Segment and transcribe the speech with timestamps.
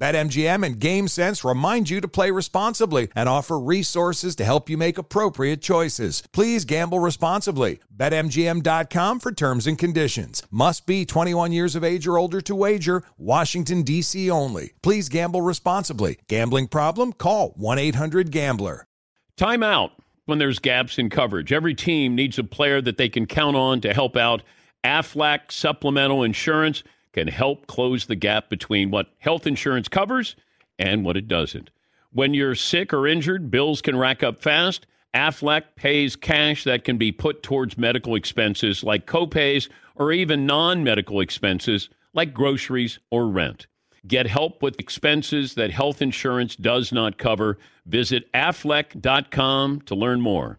[0.00, 4.96] BetMGM and GameSense remind you to play responsibly and offer resources to help you make
[4.96, 6.22] appropriate choices.
[6.32, 7.80] Please gamble responsibly.
[7.94, 10.42] BetMGM.com for terms and conditions.
[10.50, 13.02] Must be 21 years of age or older to wager.
[13.18, 14.30] Washington, D.C.
[14.30, 14.72] only.
[14.82, 16.18] Please gamble responsibly.
[16.28, 17.12] Gambling problem?
[17.12, 18.86] Call 1 800 Gambler.
[19.36, 19.90] Timeout
[20.24, 21.52] when there's gaps in coverage.
[21.52, 24.42] Every team needs a player that they can count on to help out.
[24.82, 30.36] Aflac Supplemental Insurance can help close the gap between what health insurance covers
[30.78, 31.70] and what it doesn't.
[32.12, 34.86] When you're sick or injured, bills can rack up fast.
[35.14, 40.84] Aflac pays cash that can be put towards medical expenses like copays or even non
[40.84, 43.66] medical expenses like groceries or rent.
[44.06, 47.58] Get help with expenses that health insurance does not cover.
[47.86, 50.58] Visit aflac.com to learn more.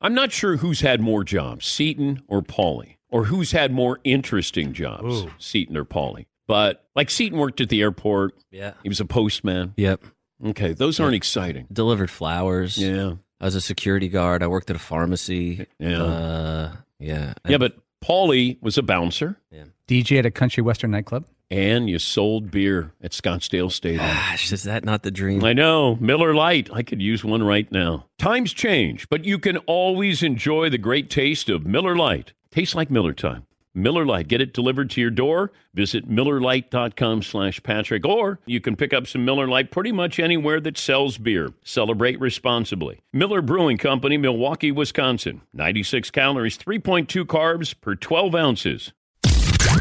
[0.00, 4.72] I'm not sure who's had more jobs, Seton or Paulie or who's had more interesting
[4.72, 5.30] jobs, Ooh.
[5.38, 6.26] Seton or Paulie.
[6.46, 8.34] But like Seton worked at the airport.
[8.50, 8.74] Yeah.
[8.82, 9.74] He was a postman.
[9.76, 10.04] Yep.
[10.48, 10.72] Okay.
[10.72, 11.66] Those aren't exciting.
[11.72, 12.78] Delivered flowers.
[12.78, 13.14] Yeah.
[13.40, 14.42] I was a security guard.
[14.42, 15.66] I worked at a pharmacy.
[15.78, 16.02] Yeah.
[16.02, 17.34] Uh, yeah.
[17.46, 19.38] Yeah, but Paulie was a bouncer.
[19.50, 19.64] Yeah.
[19.88, 21.24] DJ at a country western nightclub.
[21.48, 24.04] And you sold beer at Scottsdale Stadium.
[24.04, 25.44] Gosh, is that not the dream?
[25.44, 25.96] I know.
[26.00, 26.70] Miller Lite.
[26.72, 28.06] I could use one right now.
[28.18, 32.32] Times change, but you can always enjoy the great taste of Miller Lite.
[32.56, 33.44] Tastes like Miller time.
[33.74, 34.28] Miller Lite.
[34.28, 35.52] Get it delivered to your door.
[35.74, 38.06] Visit MillerLite.com slash Patrick.
[38.06, 41.50] Or you can pick up some Miller Lite pretty much anywhere that sells beer.
[41.62, 43.00] Celebrate responsibly.
[43.12, 45.42] Miller Brewing Company, Milwaukee, Wisconsin.
[45.52, 48.94] 96 calories, 3.2 carbs per 12 ounces.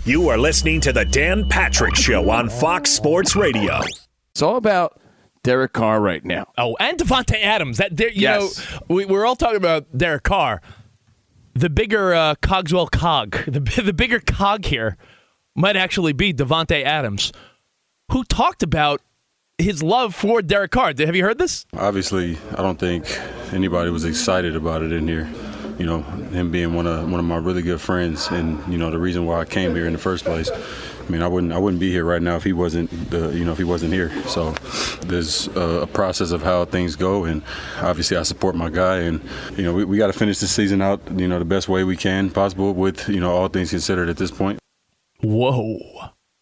[0.03, 3.79] You are listening to the Dan Patrick Show on Fox Sports Radio.
[4.31, 4.99] It's all about
[5.43, 6.51] Derek Carr right now.
[6.57, 7.77] Oh, and Davante Adams.
[7.77, 8.59] That you yes.
[8.59, 10.61] know, we, we're all talking about Derek Carr
[11.55, 14.97] the bigger uh, Cogswell cog, the, the bigger cog here
[15.55, 17.31] might actually be Davante Adams,
[18.11, 19.01] who talked about
[19.57, 20.93] his love for Derek Carr.
[20.97, 21.65] Have you heard this?
[21.73, 23.05] Obviously, I don't think
[23.53, 25.29] anybody was excited about it in here.
[25.79, 28.91] You know, him being one of one of my really good friends, and you know
[28.91, 30.49] the reason why I came here in the first place.
[31.05, 33.45] I mean, I wouldn't I wouldn't be here right now if he wasn't the you
[33.45, 34.11] know if he wasn't here.
[34.23, 34.51] So
[35.05, 37.43] there's a, a process of how things go, and
[37.81, 39.21] obviously I support my guy, and
[39.55, 41.83] you know we, we got to finish the season out you know the best way
[41.83, 44.59] we can possible with you know all things considered at this point.
[45.21, 45.79] Whoa,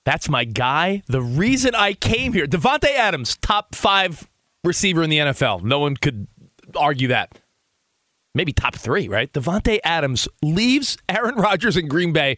[0.06, 1.04] that's my guy.
[1.08, 4.30] The reason I came here, Davante Adams, top five
[4.64, 5.64] receiver in the NFL.
[5.64, 6.28] No one could
[6.76, 7.38] argue that.
[8.36, 9.32] Maybe top three, right?
[9.32, 12.38] Davante Adams leaves Aaron Rodgers in Green Bay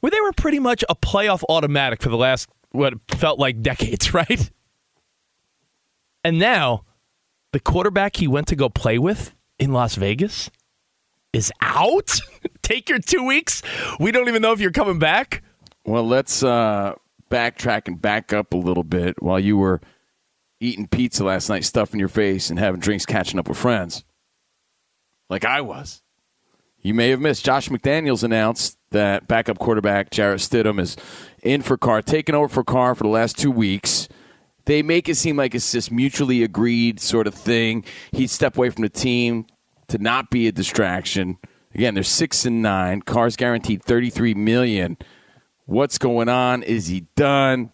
[0.00, 4.12] where they were pretty much a playoff automatic for the last what felt like decades,
[4.14, 4.50] right?
[6.24, 6.84] And now
[7.52, 10.50] the quarterback he went to go play with in Las Vegas
[11.32, 12.20] is out.
[12.62, 13.62] Take your two weeks.
[14.00, 15.42] We don't even know if you're coming back.
[15.84, 16.94] Well, let's uh,
[17.30, 19.80] backtrack and back up a little bit while you were
[20.60, 24.04] eating pizza last night, stuffing your face, and having drinks, catching up with friends,
[25.30, 26.02] like I was.
[26.80, 27.44] You may have missed.
[27.44, 30.96] Josh McDaniels announced that backup quarterback Jarrett Stidham is
[31.42, 34.08] in for Carr, taking over for Carr for the last two weeks.
[34.64, 37.84] They make it seem like it's this mutually agreed sort of thing.
[38.12, 39.46] He'd step away from the team
[39.88, 41.38] to not be a distraction.
[41.74, 43.02] Again, they're six and nine.
[43.02, 44.96] Carr's guaranteed thirty-three million.
[45.66, 46.62] What's going on?
[46.62, 47.72] Is he done?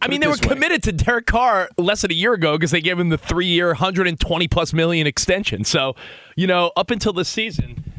[0.00, 0.38] I mean, they were way.
[0.40, 3.68] committed to Derek Carr less than a year ago because they gave him the three-year,
[3.68, 5.62] 120 plus million extension.
[5.64, 5.94] So,
[6.36, 7.91] you know, up until this season,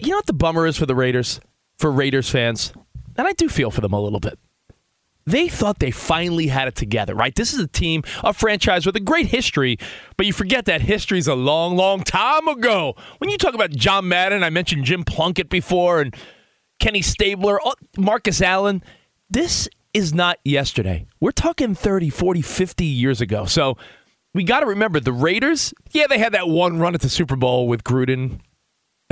[0.00, 1.40] you know what the bummer is for the Raiders,
[1.78, 2.72] for Raiders fans,
[3.16, 4.38] and I do feel for them a little bit.
[5.24, 7.34] They thought they finally had it together, right?
[7.34, 9.78] This is a team, a franchise with a great history,
[10.16, 12.96] but you forget that history is a long, long time ago.
[13.18, 16.16] When you talk about John Madden, I mentioned Jim Plunkett before, and
[16.80, 18.82] Kenny Stabler, oh, Marcus Allen.
[19.30, 21.06] This is not yesterday.
[21.20, 23.44] We're talking 30, 40, 50 years ago.
[23.44, 23.76] So
[24.34, 27.36] we got to remember the Raiders, yeah, they had that one run at the Super
[27.36, 28.40] Bowl with Gruden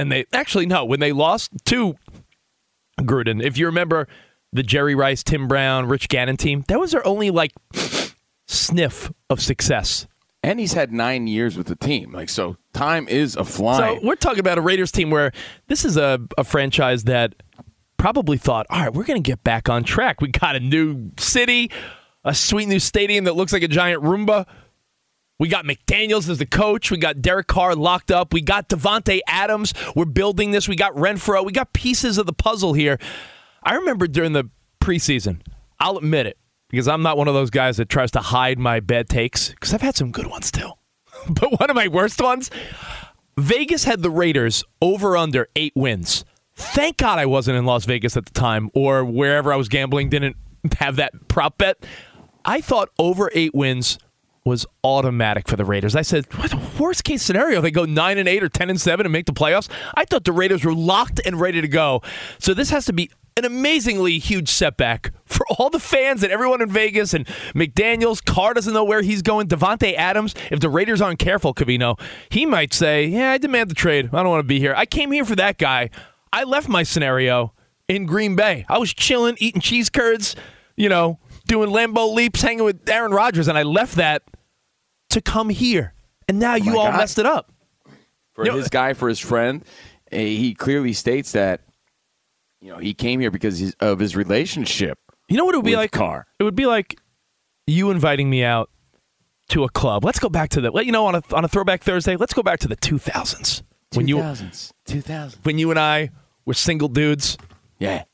[0.00, 1.97] and they actually no, when they lost to
[3.00, 4.08] Gruden, if you remember
[4.52, 7.52] the Jerry Rice, Tim Brown, Rich Gannon team, that was their only like
[8.47, 10.06] sniff of success
[10.43, 12.12] and he's had nine years with the team.
[12.12, 14.00] Like so, time is a flying.
[14.00, 15.32] So we're talking about a Raiders team where
[15.67, 17.35] this is a, a franchise that
[17.97, 20.20] probably thought, all right, we're going to get back on track.
[20.20, 21.70] We got a new city,
[22.25, 24.47] a sweet new stadium that looks like a giant Roomba.
[25.40, 26.90] We got McDaniels as the coach.
[26.90, 28.34] We got Derek Carr locked up.
[28.34, 29.72] We got Davante Adams.
[29.96, 30.69] We're building this.
[30.69, 31.42] We got Renfrow.
[31.46, 32.98] We got pieces of the puzzle here.
[33.62, 34.50] I remember during the
[34.82, 35.40] preseason,
[35.81, 36.37] I'll admit it,
[36.69, 39.72] because I'm not one of those guys that tries to hide my bad takes, because
[39.72, 40.72] I've had some good ones too.
[41.31, 42.50] but one of my worst ones,
[43.38, 46.22] Vegas had the Raiders over under eight wins.
[46.54, 50.10] Thank God I wasn't in Las Vegas at the time or wherever I was gambling
[50.10, 50.37] didn't
[50.78, 51.82] have that prop bet.
[52.44, 53.98] I thought over eight wins
[54.44, 55.94] was automatic for the Raiders.
[55.94, 57.60] I said, what worst case scenario?
[57.60, 59.69] They go nine and eight or ten and seven and make the playoffs.
[59.94, 62.02] I thought the Raiders were locked and ready to go.
[62.38, 66.60] So this has to be an amazingly huge setback for all the fans and everyone
[66.60, 68.25] in Vegas and McDaniels.
[68.25, 69.46] Carr doesn't know where he's going.
[69.46, 71.98] Davante Adams, if the Raiders aren't careful, Covino,
[72.28, 74.10] he might say, "Yeah, I demand the trade.
[74.12, 74.75] I don't want to be here.
[74.76, 75.90] I came here for that guy.
[76.32, 77.52] I left my scenario
[77.88, 78.66] in Green Bay.
[78.69, 80.34] I was chilling, eating cheese curds,
[80.76, 81.19] you know,
[81.50, 84.23] doing Lambo leaps, hanging with Aaron Rodgers, and I left that
[85.11, 85.94] to come here.
[86.29, 86.97] And now you all God.
[86.97, 87.52] messed it up.
[88.35, 89.64] for You know- his guy, for his friend,
[90.12, 91.62] eh, he clearly states that
[92.61, 94.99] you know he came here because of his relationship.
[95.29, 95.91] You know what it would be like?
[95.91, 96.26] Car.
[96.38, 96.99] It would be like
[97.67, 98.70] you inviting me out
[99.49, 100.05] to a club.
[100.05, 102.17] Let's go back to the you know on a on a throwback Thursday.
[102.17, 103.62] Let's go back to the 2000s
[103.94, 106.11] when you 2000s, when you and I
[106.47, 107.37] were single dudes.
[107.79, 108.05] Yeah,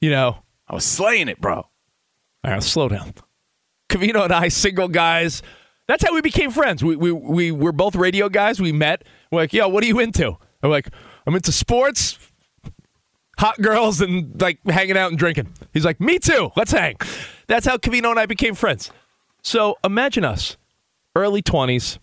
[0.00, 1.66] You know, I was slaying it, bro.
[2.48, 3.12] All right, slow down.
[3.90, 5.42] Covino and I, single guys.
[5.86, 6.82] That's how we became friends.
[6.82, 8.58] We we we were both radio guys.
[8.58, 9.04] We met.
[9.30, 10.34] We're like, yo, what are you into?
[10.62, 10.88] I'm like,
[11.26, 12.18] I'm into sports,
[13.38, 15.52] hot girls, and like hanging out and drinking.
[15.74, 16.50] He's like, me too.
[16.56, 16.96] Let's hang.
[17.48, 18.90] That's how Covino and I became friends.
[19.42, 20.56] So imagine us,
[21.14, 21.98] early 20s,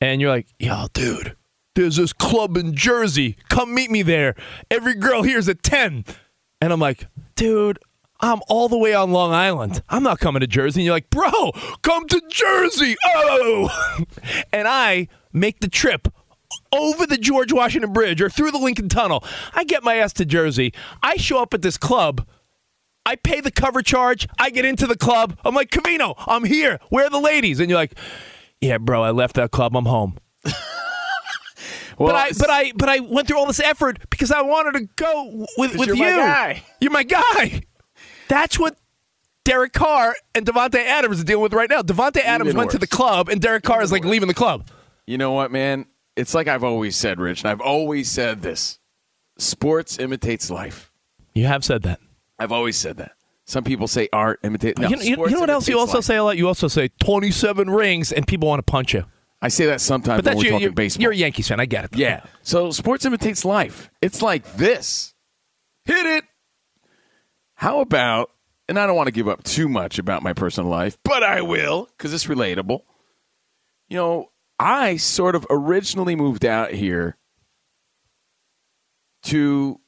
[0.00, 1.36] and you're like, yo, dude,
[1.74, 3.36] there's this club in Jersey.
[3.48, 4.36] Come meet me there.
[4.70, 6.04] Every girl here's a 10.
[6.60, 7.80] And I'm like, dude,
[8.20, 9.82] I'm all the way on Long Island.
[9.88, 10.80] I'm not coming to Jersey.
[10.80, 11.52] And you're like, bro,
[11.82, 12.96] come to Jersey.
[13.04, 13.70] Oh.
[14.52, 16.08] and I make the trip
[16.72, 19.24] over the George Washington Bridge or through the Lincoln Tunnel.
[19.54, 20.72] I get my ass to Jersey.
[21.02, 22.26] I show up at this club.
[23.06, 24.28] I pay the cover charge.
[24.38, 25.38] I get into the club.
[25.44, 26.78] I'm like, Covino, I'm here.
[26.90, 27.58] Where are the ladies?
[27.58, 27.98] And you're like,
[28.60, 29.74] yeah, bro, I left that club.
[29.76, 30.18] I'm home.
[31.98, 34.72] Well, but I, but I, but I went through all this effort because I wanted
[34.78, 36.02] to go with, with you're you.
[36.04, 36.62] my guy.
[36.80, 37.60] You're my guy.
[38.30, 38.76] That's what
[39.44, 41.82] Derek Carr and Davante Adams are dealing with right now.
[41.82, 44.68] Davante Adams Even went to the club, and Derek Carr is like leaving the club.
[45.06, 45.86] You know what, man?
[46.16, 48.78] It's like I've always said, Rich, and I've always said this:
[49.38, 50.92] sports imitates life.
[51.34, 51.98] You have said that.
[52.38, 53.12] I've always said that.
[53.46, 54.78] Some people say art imitates.
[54.80, 56.04] No, you, know- you know what else you also life.
[56.04, 56.36] say a lot?
[56.36, 59.04] You also say 27 rings, and people want to punch you.
[59.42, 60.50] I say that sometimes But that's when we're you.
[60.52, 61.02] talking You're, baseball.
[61.02, 61.58] you're a Yankees fan.
[61.58, 61.96] I get it.
[61.96, 62.22] Yeah.
[62.42, 63.90] So sports imitates life.
[64.02, 65.14] It's like this.
[65.86, 66.24] Hit it.
[67.60, 68.30] How about,
[68.70, 71.42] and I don't want to give up too much about my personal life, but I
[71.42, 72.80] will because it's relatable.
[73.90, 77.18] You know, I sort of originally moved out here
[79.24, 79.78] to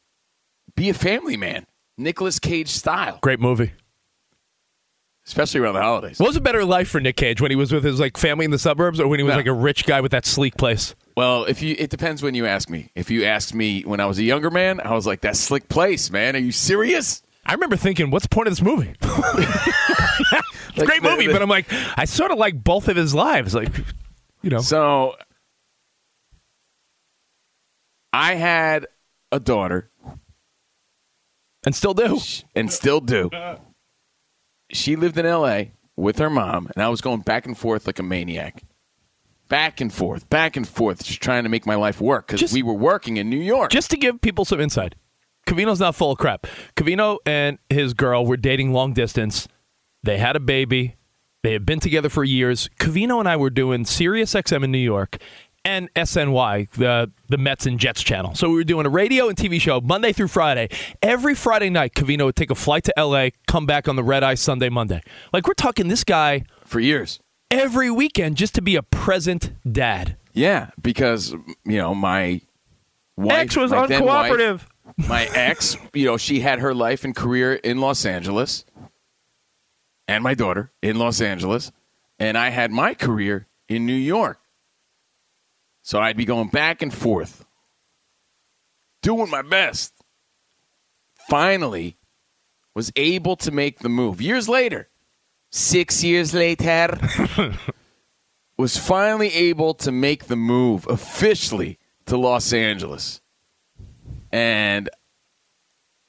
[0.77, 1.65] be a family man,
[1.97, 3.73] Nicolas Cage style, Great movie.
[5.27, 6.19] especially around the holidays.
[6.19, 8.45] What was a better life for Nick Cage when he was with his like family
[8.45, 9.37] in the suburbs, or when he was No.
[9.39, 10.95] like a rich guy with that sleek place?
[11.17, 12.91] Well, if you, it depends when you ask me.
[12.95, 15.71] If you asked me when I was a younger man, I was like, "That slick
[15.71, 16.37] place, man.
[16.37, 21.03] Are you serious?" I remember thinking, "What's the point of this movie?" it's a great
[21.03, 23.55] the- movie, the- but I'm like, I sort of like both of his lives.
[23.55, 23.71] Like,
[24.43, 25.17] you know, So
[28.13, 28.87] I had
[29.31, 29.91] a daughter
[31.65, 32.19] and still do.
[32.55, 33.31] and still do.
[34.71, 35.65] She lived in LA
[35.97, 38.63] with her mom, and I was going back and forth like a maniac.
[39.49, 42.63] Back and forth, back and forth, just trying to make my life work because we
[42.63, 43.71] were working in New York.
[43.71, 44.95] Just to give people some insight,
[45.47, 46.47] Covino's not full of crap.
[46.77, 49.49] Covino and his girl were dating long distance.
[50.03, 50.97] They had a baby.
[51.43, 52.69] They had been together for years.
[52.79, 55.19] Covino and I were doing Sirius XM in New York
[55.65, 58.35] and SNY, the the Mets and Jets channel.
[58.35, 60.69] So we were doing a radio and TV show Monday through Friday.
[61.03, 64.23] Every Friday night, Covino would take a flight to LA, come back on the red
[64.25, 65.03] eye Sunday, Monday.
[65.33, 67.21] Like we're talking this guy for years.
[67.51, 70.17] every weekend just to be a present dad.
[70.33, 71.33] Yeah, because
[71.65, 72.41] you know my
[73.17, 74.61] wife Ex was my then wife, uncooperative.
[74.97, 78.65] My ex, you know, she had her life and career in Los Angeles,
[80.07, 81.73] and my daughter in Los Angeles,
[82.19, 84.39] and I had my career in New York.
[85.83, 87.45] So I'd be going back and forth,
[89.03, 89.93] doing my best.
[91.29, 91.97] Finally,
[92.75, 94.89] was able to make the move years later.
[95.51, 96.99] Six years later,
[98.57, 103.22] was finally able to make the move officially to Los Angeles.
[104.33, 104.89] And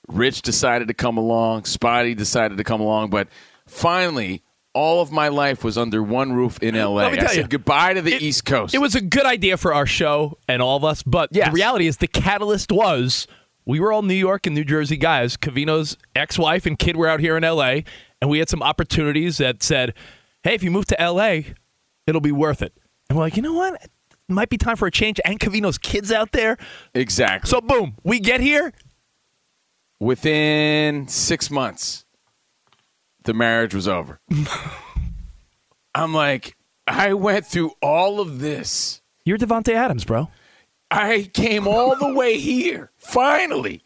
[0.08, 3.28] Rich decided to come along, Spotty decided to come along, but
[3.68, 6.94] finally, all of my life was under one roof in LA.
[7.04, 8.74] Let me I tell said you, goodbye to the it- East Coast.
[8.74, 11.48] It was a good idea for our show and all of us, but Yes.
[11.50, 13.28] the reality is the catalyst was
[13.66, 15.38] we were all New York and New Jersey guys.
[15.38, 17.84] Covino's ex-wife and kid were out here in LA,
[18.22, 19.94] and we had some opportunities that said,
[20.44, 21.54] "Hey, if you move to LA,
[22.08, 22.74] it'll be worth it."
[23.10, 23.80] And we're like, you know what?
[24.30, 25.20] Might be time for a change.
[25.26, 26.58] And Cavino's kids out there.
[26.94, 27.50] exactly.
[27.50, 28.74] So boom, we get here.
[30.00, 32.06] within six months,
[33.24, 34.20] the marriage was over.
[35.96, 36.56] I'm like,
[36.88, 39.02] I went through all of this.
[39.26, 40.30] You're Davante Adams, bro.
[40.92, 43.82] I came all the way here, finally.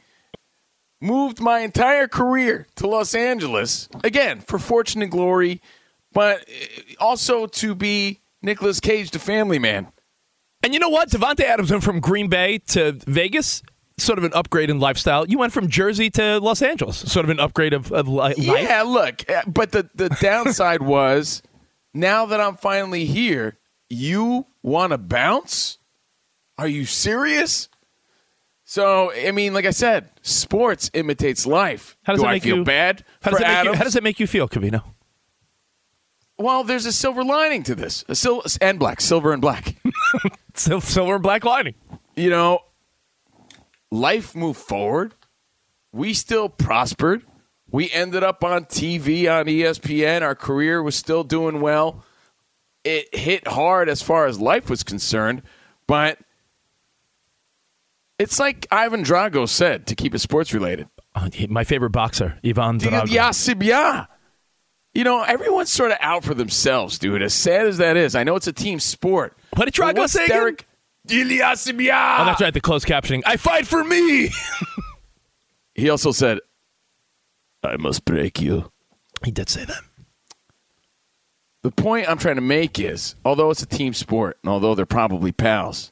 [1.00, 5.62] Moved my entire career to Los Angeles, again, for fortune and glory,
[6.12, 6.44] but
[7.00, 9.88] also to be Nicolas Cage, the family man.
[10.68, 11.10] And you know what?
[11.10, 13.64] Davante Adams went from Green Bay to Vegas.
[13.98, 15.26] Sort of an upgrade in lifestyle.
[15.26, 16.98] You went from Jersey to Los Angeles.
[17.10, 18.38] Sort of an upgrade of, of life.
[18.38, 21.42] Yeah, look, uh, but the, the downside was
[21.94, 23.58] now that I'm finally here,
[23.90, 25.78] you want to bounce?
[26.58, 27.70] Are you serious?
[28.66, 31.96] So, I mean, like I said, sports imitates life.
[32.04, 33.84] How does Do that I make feel you- bad How does, it make you, how
[33.86, 34.84] does it make you feel, Covino?
[36.38, 38.04] well, there's a silver lining to this.
[38.10, 39.76] A sil- and black, silver and black.
[40.60, 41.76] Sil- Silver and black lining.
[42.16, 42.60] you know,
[43.92, 45.14] life moved forward.
[45.92, 47.24] We still prospered.
[47.70, 50.22] We ended up on TV on ESPN.
[50.22, 52.04] Our career was still doing well.
[52.84, 55.42] It hit hard as far as life was concerned,
[55.88, 56.18] but
[58.20, 60.88] it's like Ivan Drago said to keep it sports related.
[61.14, 63.10] Uh, my favorite boxer, Ivan Drago.
[64.98, 67.22] You know, everyone's sort of out for themselves, dude.
[67.22, 69.38] As sad as that is, I know it's a team sport.
[69.56, 70.26] But Drago what's say?
[70.26, 70.68] Derek?
[71.08, 72.18] Ilya Sibia.
[72.20, 72.52] Oh, that's right.
[72.52, 73.22] The closed captioning.
[73.24, 74.32] I fight for me.
[75.76, 76.40] He also said,
[77.64, 78.72] I must break you.
[79.24, 79.84] he did say that.
[81.62, 84.88] The point I'm trying to make is although it's a team sport, and although they're
[84.88, 85.92] probably pals,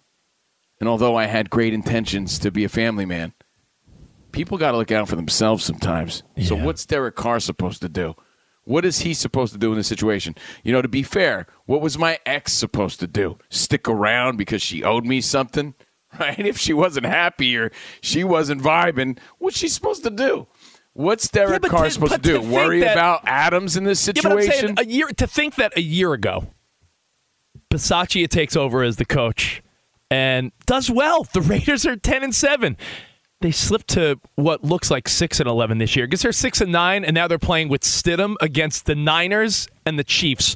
[0.80, 3.34] and although I had great intentions to be a family man,
[4.32, 6.24] people got to look out for themselves sometimes.
[6.42, 8.16] So, what's Derek Carr supposed to do?
[8.66, 10.36] What is he supposed to do in this situation?
[10.64, 13.38] You know, to be fair, what was my ex supposed to do?
[13.50, 15.74] Stick around because she owed me something?
[16.18, 16.40] Right?
[16.40, 20.48] If she wasn't happy or she wasn't vibing, what's she supposed to do?
[20.94, 22.42] What's Derek but Carr to- supposed to but to do?
[22.54, 24.70] Worry that- about Adams in this situation?
[24.70, 26.48] I'm saying a year to think that a year ago,
[27.70, 29.62] Bisaccia takes over as the coach
[30.10, 31.24] and does well.
[31.34, 32.78] The Raiders are ten and seven.
[33.46, 36.72] They slipped to what looks like six and eleven this year because they're six and
[36.72, 40.56] nine, and now they're playing with Stidham against the Niners and the Chiefs.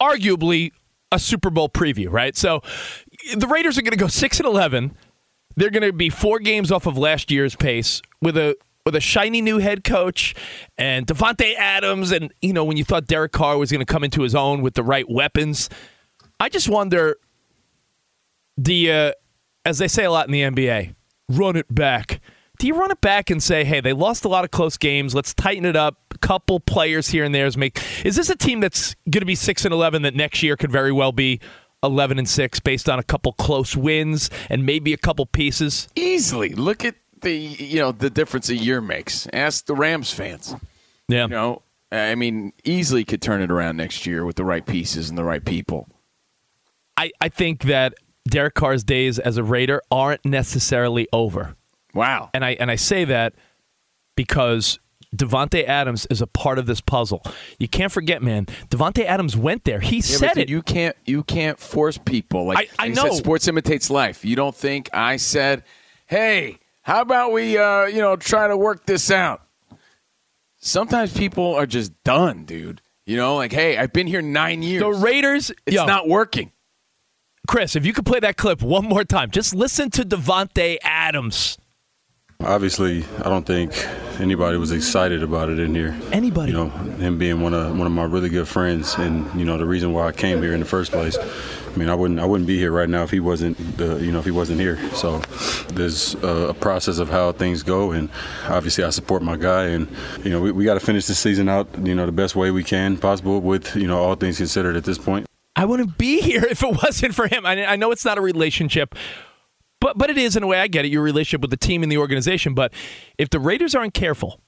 [0.00, 0.70] Arguably
[1.12, 2.34] a Super Bowl preview, right?
[2.34, 2.62] So
[3.36, 4.96] the Raiders are going to go six and eleven.
[5.54, 8.56] They're going to be four games off of last year's pace with a
[8.86, 10.34] with a shiny new head coach
[10.78, 14.02] and Davante Adams, and you know when you thought Derek Carr was going to come
[14.02, 15.68] into his own with the right weapons.
[16.40, 17.18] I just wonder,
[18.56, 19.12] the uh,
[19.66, 20.94] as they say a lot in the NBA,
[21.30, 22.20] run it back.
[22.58, 25.14] Do you run it back and say, "Hey, they lost a lot of close games.
[25.14, 25.96] Let's tighten it up.
[26.14, 29.34] A couple players here and there's make." Is this a team that's going to be
[29.34, 31.40] six and eleven that next year could very well be
[31.82, 35.88] eleven and six based on a couple close wins and maybe a couple pieces?
[35.96, 36.50] easily.
[36.50, 39.26] Look at the you know the difference a year makes.
[39.32, 40.54] Ask the Rams fans.
[41.08, 41.22] Yeah.
[41.22, 45.08] You know, I mean, easily could turn it around next year with the right pieces
[45.08, 45.88] and the right people.
[46.96, 47.94] I, I think that
[48.30, 51.56] Derek Carr's days as a Raider aren't necessarily over.
[51.94, 52.30] Wow.
[52.32, 53.34] And I and I say that
[54.16, 54.78] because
[55.14, 57.22] Davante Adams is a part of this puzzle.
[57.58, 58.46] You can't forget, man.
[58.68, 59.80] Davante Adams went there.
[59.80, 60.48] He Yeah, said it.
[60.48, 62.44] You can't you can't force people.
[62.46, 63.02] Like I- I know.
[63.08, 64.24] Said, sports imitates life.
[64.24, 65.64] You don't think I said,
[66.06, 69.42] "Hey, how about we uh, you know try to work this out?"
[70.62, 72.80] Sometimes people are just done, dude.
[73.06, 74.82] You know, like, "Hey, I've been here nine years.
[74.82, 75.50] the Raiders.
[75.66, 76.52] it's yo, not working."
[77.50, 81.58] Chris, if you could play that clip one more time, just listen to Davante Adams.
[82.42, 83.72] Obviously, I don't think
[84.18, 85.98] anybody was excited about it in here.
[86.12, 86.52] Anybody?
[86.52, 89.58] You know, him being one of one of my really good friends, and you know
[89.58, 91.18] the reason why I came here in the first place.
[91.18, 94.10] I mean, I wouldn't I wouldn't be here right now if he wasn't the you
[94.10, 94.78] know if he wasn't here.
[94.94, 95.18] So
[95.74, 98.08] there's a, a process of how things go, and
[98.48, 99.86] obviously I support my guy, and
[100.24, 102.50] you know we, we got to finish the season out you know the best way
[102.50, 105.26] we can possible with you know all things considered at this point.
[105.56, 107.46] I wouldn't be here if it wasn't for him.
[107.46, 108.94] I, I know it's not a relationship,
[109.80, 110.60] but but it is in a way.
[110.60, 110.88] I get it.
[110.88, 112.54] Your relationship with the team and the organization.
[112.54, 112.72] But
[113.18, 114.40] if the Raiders aren't careful,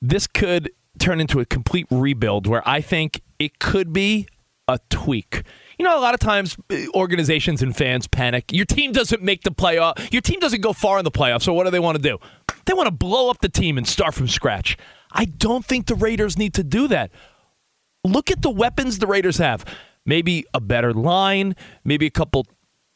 [0.00, 2.46] this could turn into a complete rebuild.
[2.46, 4.28] Where I think it could be
[4.68, 5.42] a tweak.
[5.78, 8.52] You know, a lot of times uh, organizations and fans panic.
[8.52, 10.12] Your team doesn't make the playoff.
[10.12, 11.42] Your team doesn't go far in the playoffs.
[11.42, 12.18] So what do they want to do?
[12.66, 14.76] They want to blow up the team and start from scratch.
[15.10, 17.10] I don't think the Raiders need to do that.
[18.04, 19.64] Look at the weapons the Raiders have.
[20.04, 21.54] Maybe a better line,
[21.84, 22.46] maybe a couple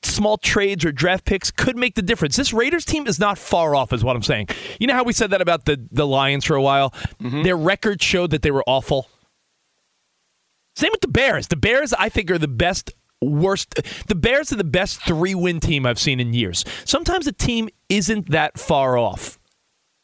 [0.02, 2.36] small trades or draft picks could make the difference.
[2.36, 4.48] This Raiders team is not far off, is what I'm saying.
[4.80, 6.90] You know how we said that about the, the Lions for a while?
[7.20, 7.42] Mm-hmm.
[7.42, 9.08] Their record showed that they were awful.
[10.74, 11.48] Same with the Bears.
[11.48, 13.74] The Bears, I think, are the best, worst.
[14.08, 16.64] The Bears are the best three win team I've seen in years.
[16.84, 19.38] Sometimes a team isn't that far off.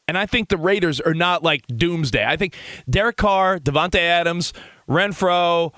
[0.09, 2.25] And I think the Raiders are not like doomsday.
[2.25, 2.57] I think
[2.89, 4.53] Derek Carr, Davante Adams,
[4.89, 5.73] Renfrow,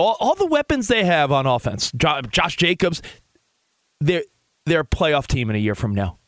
[0.00, 3.02] all, all the weapons they have on offense, Josh Jacobs,
[4.00, 4.24] they're
[4.66, 6.18] they're a playoff team in a year from now.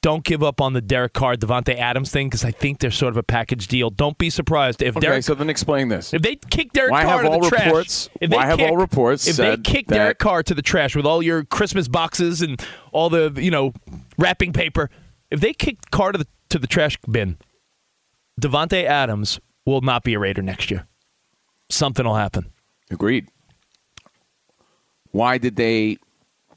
[0.00, 3.12] Don't give up on the Derek Carr, Davante Adams thing because I think they're sort
[3.12, 3.90] of a package deal.
[3.90, 5.24] Don't be surprised if okay, Derek.
[5.24, 6.14] so then explain this.
[6.14, 8.60] If they kick Derek why Carr have to the trash, reports, if they why kick,
[8.60, 9.26] have all reports?
[9.26, 13.10] If they kick Derek Carr to the trash with all your Christmas boxes and all
[13.10, 13.72] the you know
[14.18, 14.88] wrapping paper,
[15.30, 17.38] if they kick Carr to the to the trash bin,
[18.40, 20.86] Davante Adams will not be a Raider next year.
[21.70, 22.52] Something will happen.
[22.90, 23.28] Agreed.
[25.10, 25.98] Why did they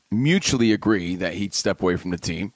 [0.10, 2.54] mutually agree that he'd step away from the team?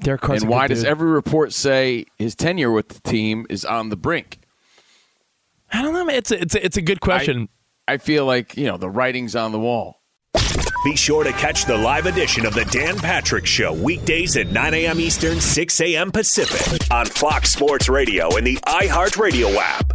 [0.00, 3.90] Derek Carr's and why does every report say his tenure with the team is on
[3.90, 4.40] the brink?
[5.72, 6.04] I don't know.
[6.04, 6.16] Man.
[6.16, 7.48] It's a, it's a, it's a good question.
[7.86, 10.00] I, I feel like you know the writing's on the wall.
[10.84, 14.74] Be sure to catch the live edition of the Dan Patrick Show weekdays at 9
[14.74, 15.00] a.m.
[15.00, 16.12] Eastern, 6 a.m.
[16.12, 19.94] Pacific on Fox Sports Radio and the iHeartRadio app.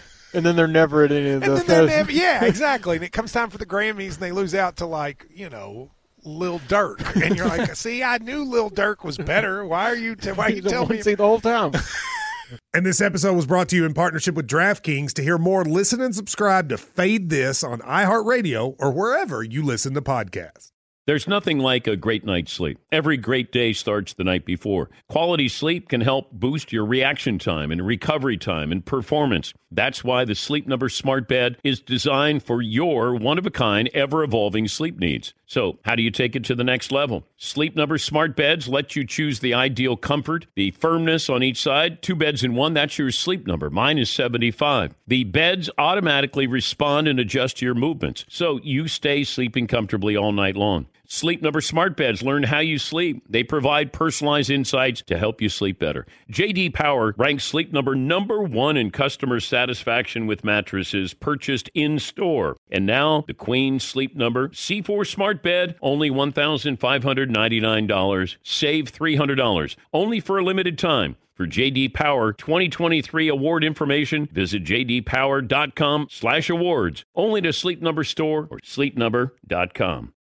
[0.33, 1.85] and then they're never at any of the.
[1.87, 2.95] Never, yeah, exactly.
[2.95, 5.91] And it comes time for the Grammys, and they lose out to like you know
[6.23, 9.65] Lil Durk, and you're like, "See, I knew Lil Durk was better.
[9.65, 10.15] Why are you?
[10.15, 11.71] T- why are you telling me?" See the whole time.
[12.73, 15.13] and this episode was brought to you in partnership with DraftKings.
[15.13, 19.93] To hear more, listen and subscribe to Fade This on iHeartRadio or wherever you listen
[19.93, 20.71] to podcasts.
[21.07, 22.77] There's nothing like a great night's sleep.
[22.91, 24.91] Every great day starts the night before.
[25.09, 29.51] Quality sleep can help boost your reaction time and recovery time and performance.
[29.71, 33.89] That's why the Sleep Number Smart Bed is designed for your one of a kind,
[33.93, 35.33] ever evolving sleep needs.
[35.45, 37.25] So, how do you take it to the next level?
[37.37, 42.01] Sleep Number Smart Beds let you choose the ideal comfort, the firmness on each side.
[42.01, 43.69] Two beds in one, that's your sleep number.
[43.69, 44.93] Mine is 75.
[45.07, 50.31] The beds automatically respond and adjust to your movements, so you stay sleeping comfortably all
[50.31, 50.87] night long.
[51.11, 53.25] Sleep Number Smart Beds learn how you sleep.
[53.29, 56.05] They provide personalized insights to help you sleep better.
[56.31, 62.55] JD Power ranks Sleep Number number 1 in customer satisfaction with mattresses purchased in store.
[62.71, 68.37] And now, the Queen Sleep Number C4 Smart Bed, only $1,599.
[68.41, 69.75] Save $300.
[69.91, 71.17] Only for a limited time.
[71.33, 77.05] For JD Power 2023 award information, visit jdpower.com/awards.
[77.15, 80.13] Only to Sleep Number store or sleepnumber.com.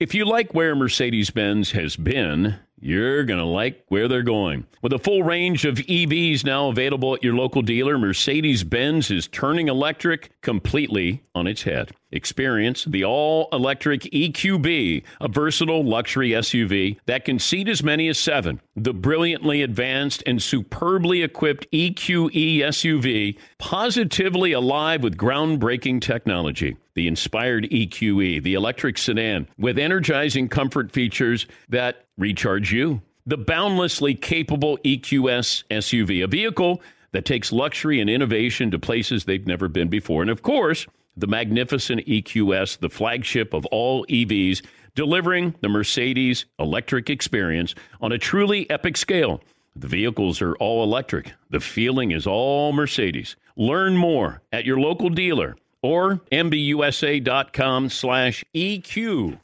[0.00, 4.66] If you like where Mercedes Benz has been, you're going to like where they're going.
[4.82, 9.28] With a full range of EVs now available at your local dealer, Mercedes Benz is
[9.28, 11.92] turning electric completely on its head.
[12.14, 18.20] Experience the all electric EQB, a versatile luxury SUV that can seat as many as
[18.20, 18.60] seven.
[18.76, 26.76] The brilliantly advanced and superbly equipped EQE SUV, positively alive with groundbreaking technology.
[26.94, 33.02] The inspired EQE, the electric sedan, with energizing comfort features that recharge you.
[33.26, 39.46] The boundlessly capable EQS SUV, a vehicle that takes luxury and innovation to places they've
[39.48, 40.22] never been before.
[40.22, 47.10] And of course, the magnificent EQS, the flagship of all EVs, delivering the Mercedes electric
[47.10, 49.40] experience on a truly epic scale.
[49.76, 51.32] The vehicles are all electric.
[51.50, 53.36] The feeling is all Mercedes.
[53.56, 59.38] Learn more at your local dealer or mbusa.com slash EQ.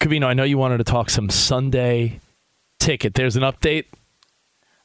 [0.00, 2.20] Covino, I know you wanted to talk some Sunday
[2.78, 3.14] ticket.
[3.14, 3.86] There's an update.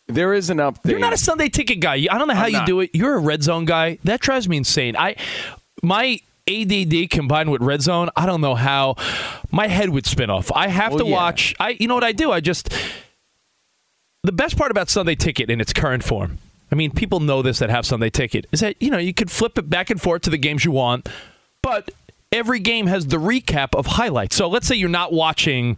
[0.07, 0.89] There is an update.
[0.89, 1.93] You're not a Sunday ticket guy.
[2.09, 2.67] I don't know how I'm you not.
[2.67, 2.89] do it.
[2.93, 3.99] You're a red zone guy.
[4.03, 4.97] That drives me insane.
[4.97, 5.15] I
[5.83, 6.19] my
[6.49, 8.95] ADD combined with red zone, I don't know how
[9.51, 10.51] my head would spin off.
[10.53, 11.15] I have Well, to yeah.
[11.15, 11.55] watch.
[11.59, 12.31] I you know what I do?
[12.31, 12.69] I just
[14.23, 16.37] the best part about Sunday Ticket in its current form.
[16.71, 19.29] I mean, people know this that have Sunday Ticket is that you know you could
[19.29, 21.07] flip it back and forth to the games you want,
[21.61, 21.91] but
[22.31, 24.35] every game has the recap of highlights.
[24.35, 25.77] So let's say you're not watching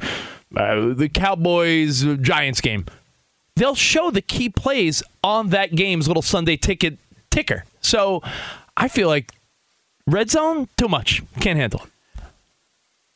[0.55, 2.85] uh, the Cowboys Giants game
[3.57, 6.97] they'll show the key plays on that game's little Sunday ticket
[7.31, 7.63] ticker.
[7.79, 8.21] So
[8.75, 9.31] I feel like
[10.07, 11.21] red zone too much.
[11.39, 12.23] Can't handle it.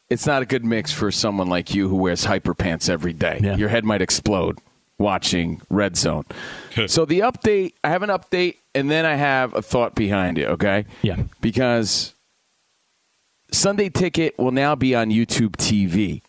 [0.09, 3.39] it's not a good mix for someone like you who wears hyper pants every day.
[3.43, 3.55] Yeah.
[3.57, 4.59] Your head might explode
[4.97, 6.25] watching Red Zone.
[6.87, 10.47] so the update, I have an update, and then I have a thought behind it.
[10.49, 10.85] Okay.
[11.03, 11.23] Yeah.
[11.41, 12.13] Because
[13.51, 16.21] Sunday Ticket will now be on YouTube TV,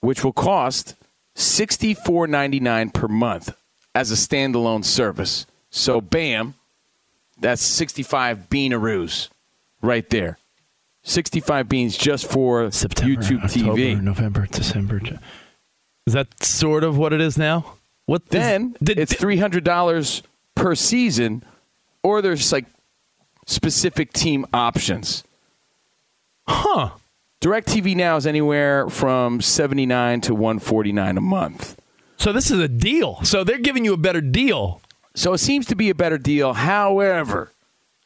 [0.00, 0.94] which will cost
[1.36, 3.54] sixty four ninety nine per month
[3.94, 5.46] as a standalone service.
[5.70, 6.54] So bam,
[7.40, 9.28] that's sixty five beanaroos
[9.82, 10.38] right there.
[11.02, 14.00] 65 beans just for September, YouTube October, TV.
[14.02, 15.00] November, December.
[16.06, 17.74] Is that sort of what it is now?
[18.06, 20.22] What is- Then did- it's $300
[20.54, 21.42] per season,
[22.02, 22.66] or there's like
[23.46, 25.24] specific team options.
[26.46, 26.90] huh?
[27.40, 31.80] DirecTV now is anywhere from 79 to 149 a month.
[32.18, 33.18] So this is a deal.
[33.22, 34.82] So they're giving you a better deal.
[35.14, 36.52] So it seems to be a better deal.
[36.52, 37.50] However,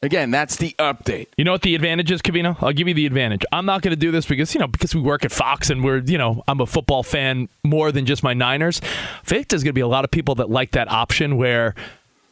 [0.05, 1.29] again, that's the update.
[1.37, 2.57] You know what the advantage is, Covino?
[2.63, 3.43] I'll give you the advantage.
[3.53, 5.83] I'm not going to do this because you know because we work at Fox and
[5.83, 8.81] we're you know I'm a football fan more than just my Niners.
[8.83, 11.75] I think there's going to be a lot of people that like that option where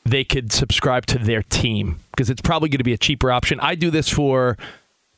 [0.04, 3.60] they could subscribe to their team because it's probably going to be a cheaper option.
[3.60, 4.56] I do this for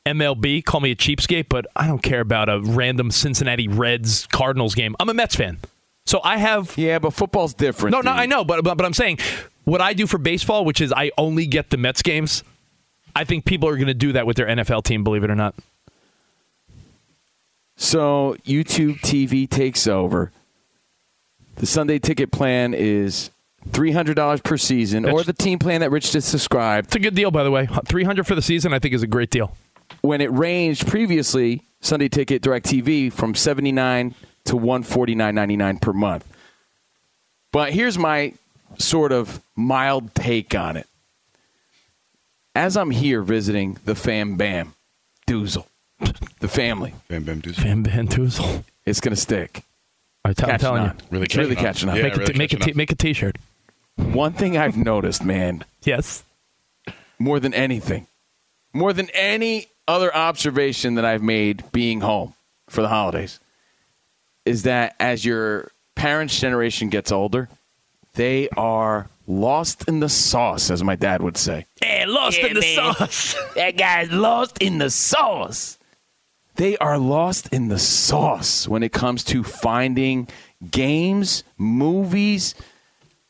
[0.07, 0.63] MLB.
[0.65, 4.95] Call me a cheapskate, but I don't care about a random Cincinnati Reds Cardinals game.
[5.01, 5.59] I'm a Mets fan,
[6.05, 7.93] so I have Yeah, but football's different.
[7.93, 8.21] no, no, dude.
[8.21, 9.19] I know, but, but but I'm saying
[9.65, 12.45] what I do for baseball, which is I only get the Mets games.
[13.17, 15.05] I think people are going to do that with their NFL team.
[15.05, 15.55] Believe it or not.
[17.77, 20.33] So YouTube TV takes over.
[21.57, 23.31] The Sunday ticket plan is
[23.71, 26.89] $300 per season, or the team plan that Rich just described.
[26.89, 27.69] It's a good deal, by the way.
[27.87, 29.57] 300 for the season, I think, is a great deal.
[30.01, 36.27] when it ranged previously Sunday Ticket Direct TV from 79 to 149.99 per month.
[37.53, 38.35] But here's my
[38.79, 40.87] sort of mild take on it.
[42.55, 44.75] As I'm here visiting the Fam Bam
[45.27, 45.67] Doozle,
[46.41, 47.57] the family, Fam Bam Bam Deuce.
[47.59, 48.65] Van Bantuzel.
[48.87, 49.63] it's going to stick.
[50.25, 50.89] I t- I'm Catching telling on.
[50.99, 51.05] you.
[51.11, 51.95] Really It's really catching catching on.
[51.95, 51.97] on.
[51.99, 53.37] Yeah, make, a really t- make, a make a t-shirt.
[53.97, 56.23] One thing I've noticed, man, Yes.
[57.19, 58.07] more than anything,
[58.73, 62.35] more than any other observation that I've made being home
[62.69, 63.39] for the holidays,
[64.45, 67.49] is that as your parents' generation gets older,
[68.15, 71.67] they are lost in the sauce, as my dad would say.
[71.81, 73.37] Hey, lost in the sauce.
[73.55, 75.79] That guy's lost in the sauce.
[76.57, 80.29] They are lost in the sauce when it comes to finding
[80.71, 82.55] games, movies,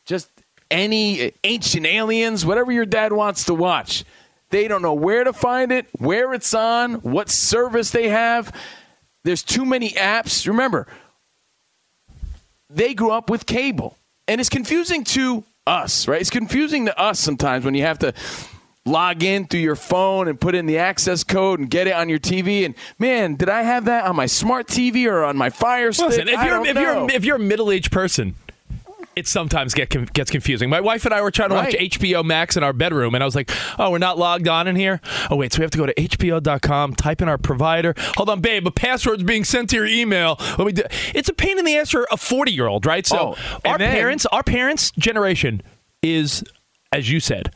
[0.05, 0.29] just
[0.69, 4.03] any ancient aliens, whatever your dad wants to watch.
[4.49, 8.55] They don't know where to find it, where it's on, what service they have.
[9.23, 10.47] There's too many apps.
[10.47, 10.87] Remember,
[12.69, 13.97] they grew up with cable.
[14.27, 16.21] And it's confusing to us, right?
[16.21, 18.13] It's confusing to us sometimes when you have to
[18.85, 22.07] log in through your phone and put in the access code and get it on
[22.07, 22.65] your TV.
[22.65, 26.09] And man, did I have that on my smart TV or on my Fire Stick?
[26.09, 26.81] Listen, if I you're if know.
[26.81, 28.35] you're if you're a middle aged person,
[29.15, 30.69] it sometimes get gets confusing.
[30.69, 33.25] My wife and I were trying to watch HBO Max in our bedroom, and I
[33.25, 33.49] was like,
[33.79, 34.99] "Oh, we're not logged on in here.
[35.29, 37.93] Oh, wait, so we have to go to HBO.com, type in our provider.
[38.17, 40.35] Hold on, babe, a password's being sent to your email.
[40.57, 40.83] Let me do.
[41.13, 43.05] It's a pain in the ass for a forty year old, right?
[43.05, 45.61] So Oh, our then- parents, our parents' generation
[46.03, 46.43] is,
[46.91, 47.51] as you said,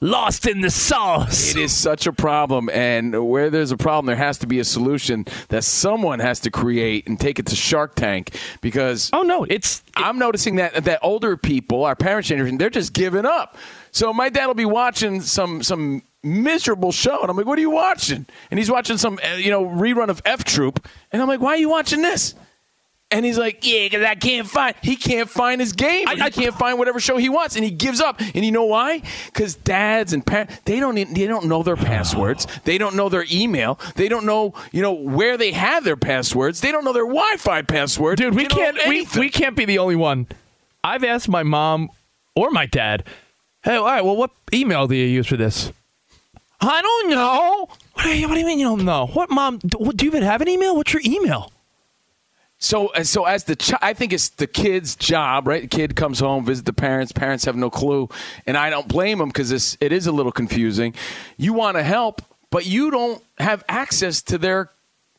[0.00, 1.50] lost in the sauce.
[1.50, 4.64] It is such a problem, and where there's a problem, there has to be a
[4.64, 8.36] solution that someone has to create and take it to Shark Tank.
[8.60, 12.92] Because oh no, it's I'm noticing that that older people, our parents' generation, they're just
[12.92, 13.56] giving up.
[13.90, 17.62] So my dad will be watching some some miserable show, and I'm like, "What are
[17.62, 21.28] you watching?" And he's watching some uh, you know rerun of F Troop, and I'm
[21.28, 22.34] like, "Why are you watching this?"
[23.08, 24.74] And he's like, "Yeah, because I can't find.
[24.82, 26.08] He can't find his game.
[26.08, 28.20] I- he I- can't find whatever show he wants, and he gives up.
[28.20, 29.00] And you know why?
[29.26, 32.48] Because dads and parents they don't they don't know their passwords.
[32.64, 33.78] They don't know their email.
[33.94, 36.60] They don't know you know where they have their passwords.
[36.60, 38.18] They don't know their Wi-Fi password.
[38.18, 40.26] dude we can't we, we can't be the only one
[40.82, 41.88] i've asked my mom
[42.34, 43.04] or my dad
[43.62, 45.72] hey all right well what email do you use for this
[46.60, 49.58] i don't know what do you, what do you mean you don't know what mom
[49.58, 51.50] do, what, do you even have an email what's your email
[52.58, 55.62] So, uh, so as the chi- I think it's the kid's job, right?
[55.62, 57.12] The kid comes home, visit the parents.
[57.12, 58.08] Parents have no clue,
[58.46, 60.94] and I don't blame them because it is a little confusing.
[61.36, 64.70] You want to help, but you don't have access to their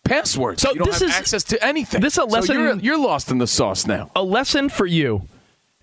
[0.04, 0.62] passwords.
[0.64, 2.02] So you don't this have is- access to anything.
[2.02, 4.10] this is a So lesson- you're, you're lost in the sauce now.
[4.16, 5.28] a lesson for you.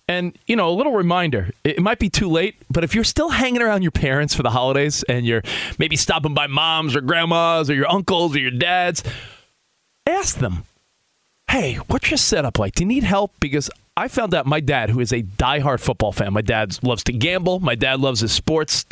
[0.06, 3.30] And, you know, a little reminder it might be too late, but if you're still
[3.30, 5.40] hanging around your parents for the holidays and you're
[5.78, 9.02] maybe stopping by moms or grandmas or your uncles or your dads,
[10.06, 10.64] ask them,
[11.54, 12.74] hey, what's your setup like?
[12.74, 13.30] Do you need help?
[13.38, 17.04] Because I found out my dad, who is a diehard football fan, my dad loves
[17.04, 18.84] to gamble, my dad loves his sports.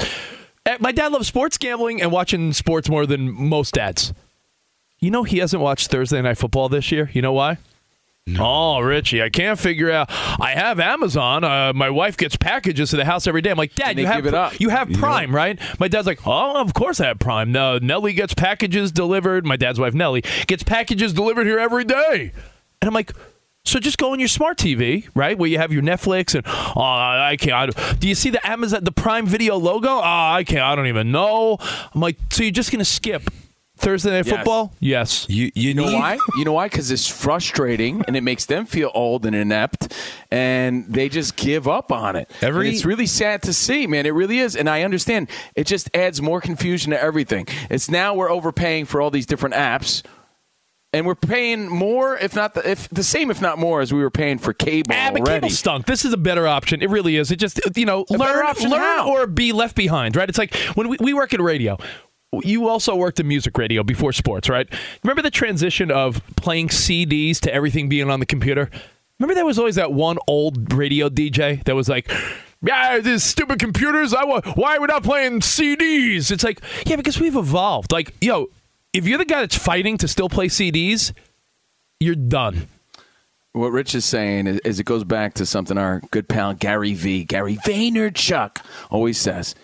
[0.64, 4.12] Eh, My dad loves sports gambling and watching sports more than most dads.
[5.00, 7.10] You know, he hasn't watched Thursday Night Football this year.
[7.12, 7.58] You know why?
[8.38, 10.06] Oh, Richie, I can't figure out.
[10.40, 11.42] I have Amazon.
[11.42, 13.50] Uh, my wife gets packages to the house every day.
[13.50, 14.60] I'm like, Dad, you have give it up.
[14.60, 15.58] you have Prime, right?
[15.80, 17.50] My dad's like, Oh, of course I have Prime.
[17.50, 19.44] No, Nellie gets packages delivered.
[19.44, 22.30] My dad's wife Nellie gets packages delivered here every day,
[22.82, 23.12] and I'm like.
[23.64, 26.80] So just go on your smart TV, right, where you have your Netflix and oh,
[26.82, 27.78] I can't.
[27.78, 29.88] I- Do you see the Amazon, the Prime Video logo?
[29.88, 30.62] Oh, I can't.
[30.62, 31.58] I don't even know.
[31.94, 33.22] I'm like, so you're just gonna skip
[33.76, 34.34] Thursday Night Yes.
[34.36, 34.74] Football?
[34.80, 35.26] Yes.
[35.28, 36.18] You you know why?
[36.36, 36.66] You know why?
[36.66, 39.94] Because it's frustrating and it makes them feel old and inept,
[40.32, 42.28] and they just give up on it.
[42.40, 44.06] Every- And it's really sad to see, man.
[44.06, 45.28] It really is, and I understand.
[45.54, 47.46] It just adds more confusion to everything.
[47.70, 50.02] It's now we're overpaying for all these different apps.
[50.94, 54.00] And we're paying more, if not the, if the same, if not more, as we
[54.00, 55.46] were paying for cable Ah, but already.
[55.46, 55.86] cable stunk.
[55.86, 56.82] This is a better option.
[56.82, 57.30] It really is.
[57.30, 59.08] It just you know A learn learn how?
[59.10, 60.16] or be left behind.
[60.16, 60.28] Right?
[60.28, 61.78] It's like when we, we work in radio.
[62.42, 64.66] You also worked in music radio before sports, right?
[65.02, 68.70] Remember the transition of playing CDs to everything being on the computer?
[69.18, 72.10] Remember there was always that one old radio DJ that was like,
[72.62, 74.12] "Yeah, these stupid computers.
[74.14, 77.92] I wa- why are we not playing CDs?" It's like, yeah, because we've evolved.
[77.92, 78.48] Like, yo,
[78.92, 81.12] if you're the guy that's fighting to still play CDs,
[82.00, 82.68] you're done.
[83.52, 86.94] What Rich is saying is, is it goes back to something our good pal Gary
[86.94, 89.54] V, Gary Vaynerchuk, always says: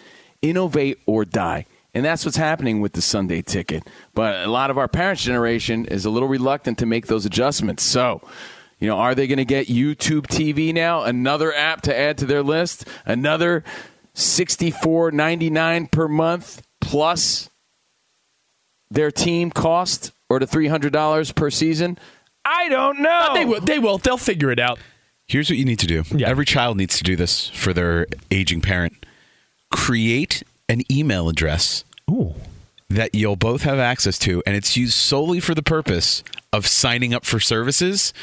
[0.43, 1.67] innovate or die.
[1.95, 3.83] And that's what's happening with the Sunday ticket.
[4.15, 7.83] But a lot of our parents' generation is a little reluctant to make those adjustments.
[7.83, 8.21] So,
[8.79, 11.03] you know, are they going to get YouTube TV now?
[11.03, 12.87] Another app to add to their list?
[13.07, 13.65] Another
[14.13, 17.48] sixty-four ninety-nine per month plus
[18.91, 21.99] their team cost or the three hundred dollars per season?
[22.45, 23.31] I don't know.
[23.35, 23.61] They will.
[23.61, 23.99] They will.
[23.99, 24.79] They'll figure it out.
[25.27, 26.05] Here's what you need to do.
[26.11, 26.29] Yeah.
[26.29, 29.05] Every child needs to do this for their aging parent.
[29.71, 32.35] Create an email address Ooh.
[32.89, 37.13] that you'll both have access to, and it's used solely for the purpose of signing
[37.13, 38.15] up for services.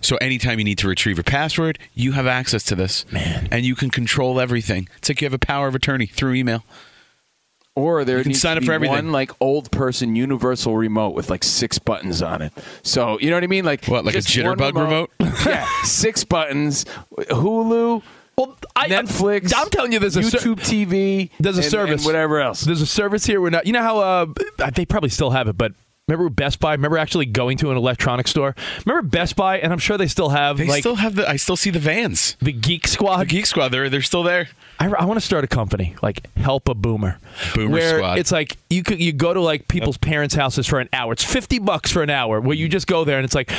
[0.00, 3.10] So anytime you need to retrieve a password, you have access to this.
[3.10, 3.48] Man.
[3.50, 4.88] And you can control everything.
[4.98, 6.62] It's like you have a power of attorney through email.
[7.74, 8.94] Or there You can needs sign to up be for everything.
[8.96, 12.52] one like old person universal remote with like six buttons on it.
[12.82, 13.64] So you know what I mean?
[13.64, 15.10] Like What, like a just one jitterbug remote?
[15.46, 16.84] yeah, six buttons.
[17.16, 18.02] Hulu,
[18.36, 19.54] Well, I, Netflix.
[19.56, 21.30] I'm, I'm telling you, there's a ser- YouTube TV.
[21.40, 22.00] There's a and- service.
[22.02, 22.60] and whatever else.
[22.62, 23.40] There's a service here.
[23.40, 23.66] We're not.
[23.66, 24.26] You know how uh,
[24.74, 25.72] they probably still have it, but
[26.08, 26.72] remember Best Buy?
[26.72, 28.54] Remember actually going to an electronics store?
[28.84, 29.58] Remember Best Buy?
[29.58, 31.28] And I'm sure they still have They like still have the.
[31.28, 32.36] I still see the vans.
[32.40, 33.18] the Geek Squad.
[33.20, 33.68] The Geek Squad.
[33.68, 34.48] They're they're still there.
[34.80, 37.18] I, I want to start a company like Help a Boomer,
[37.54, 38.18] Boomer where Squad.
[38.18, 41.12] it's like you could you go to like people's parents' houses for an hour.
[41.12, 43.52] It's fifty bucks for an hour, where you just go there and it's like,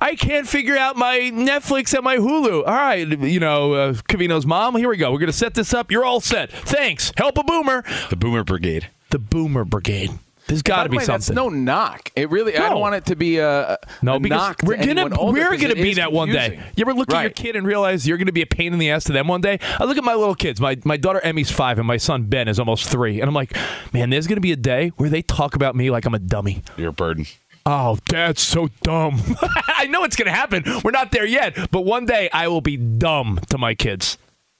[0.00, 2.60] I can't figure out my Netflix and my Hulu.
[2.66, 4.76] All right, you know, uh, Covino's mom.
[4.76, 5.12] Here we go.
[5.12, 5.90] We're gonna set this up.
[5.90, 6.50] You're all set.
[6.50, 7.12] Thanks.
[7.18, 7.84] Help a Boomer.
[8.08, 8.88] The Boomer Brigade.
[9.10, 10.12] The Boomer Brigade.
[10.52, 11.34] There's got to the be way, that's something.
[11.42, 12.10] no knock.
[12.14, 12.56] It really.
[12.56, 14.60] I don't want it to be a, a No, a because knock.
[14.62, 16.60] we're gonna older, we're 'cause gonna be is that one day.
[16.76, 18.90] You ever look at your kid and realize you're gonna be a pain in the
[18.90, 19.58] ass to them one day?
[19.80, 20.60] I look at my little kids.
[20.60, 23.56] My my daughter Emmy's five and my son Ben is almost three, and I'm like,
[23.92, 26.62] man, there's gonna be a day where they talk about me like I'm a dummy.
[26.76, 27.26] You're a burden.
[27.64, 29.20] Oh, dad's so dumb.
[29.68, 30.64] I know it's gonna happen.
[30.84, 34.18] We're not there yet, but one day I will be dumb to my kids.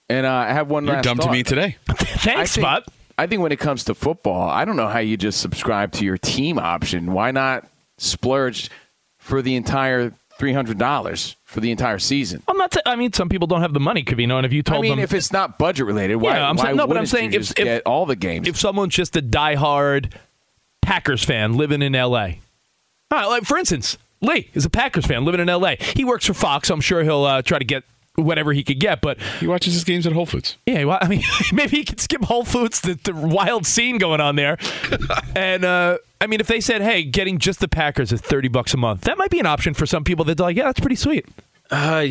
[0.09, 1.77] And uh, I have one You're last dumb to me today.
[1.87, 2.87] Thanks, I think, Spot.
[3.17, 6.05] I think when it comes to football, I don't know how you just subscribe to
[6.05, 7.13] your team option.
[7.13, 8.69] Why not splurge
[9.17, 12.41] for the entire three hundred dollars for the entire season?
[12.47, 12.71] I'm not.
[12.71, 14.81] T- I mean, some people don't have the money, Covino, and if you told I
[14.81, 17.05] mean, them, if it's not budget related, why, Yeah, I'm why saying- no, but I'm
[17.05, 18.47] saying if- if- get all the games?
[18.47, 20.11] if someone's just a diehard
[20.81, 22.39] Packers fan living in L.A.
[23.11, 25.75] Right, like for instance, Lee is a Packers fan living in L.A.
[25.79, 26.67] He works for Fox.
[26.69, 27.83] So I'm sure he'll uh, try to get
[28.15, 29.01] whatever he could get.
[29.01, 30.57] But He watches his games at Whole Foods.
[30.65, 31.23] yeah, well, I mean,
[31.53, 34.57] maybe he could skip Whole Foods, the, the wild scene going on there.
[35.35, 38.73] and uh, I mean, if they said, "Hey, getting just the Packers is thirty bucks
[38.73, 40.23] a month," that might be an option for some people.
[40.25, 41.25] That are like, "Yeah, that's pretty sweet."
[41.71, 42.05] Uh,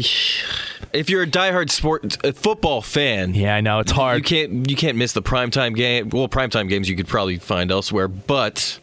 [0.92, 4.18] if you're a diehard sport uh, football fan, Yeah, I know it's hard.
[4.18, 6.08] you can't you can't miss the primetime game.
[6.10, 8.80] Well, primetime games you could probably find elsewhere, but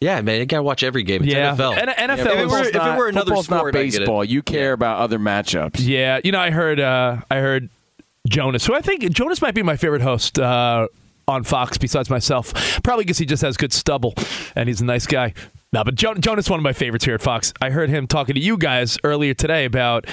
[0.00, 1.22] Yeah, man, you gotta watch every game.
[1.24, 1.54] It's Yeah.
[1.54, 1.76] NFL.
[1.76, 3.98] N- NFL if, it were, if it were another sport, not I get it.
[3.98, 4.24] baseball.
[4.24, 5.76] You care about other matchups.
[5.78, 7.68] Yeah, you know, I heard, uh, I heard
[8.28, 10.88] Jonas, who I think Jonas might be my favorite host uh,
[11.28, 12.82] on Fox besides myself.
[12.82, 14.14] Probably because he just has good stubble
[14.56, 15.34] and he's a nice guy.
[15.72, 17.52] No, but jo- Jonas one of my favorites here at Fox.
[17.60, 20.06] I heard him talking to you guys earlier today about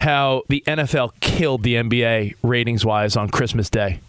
[0.00, 4.00] how the NFL killed the NBA ratings wise on Christmas Day.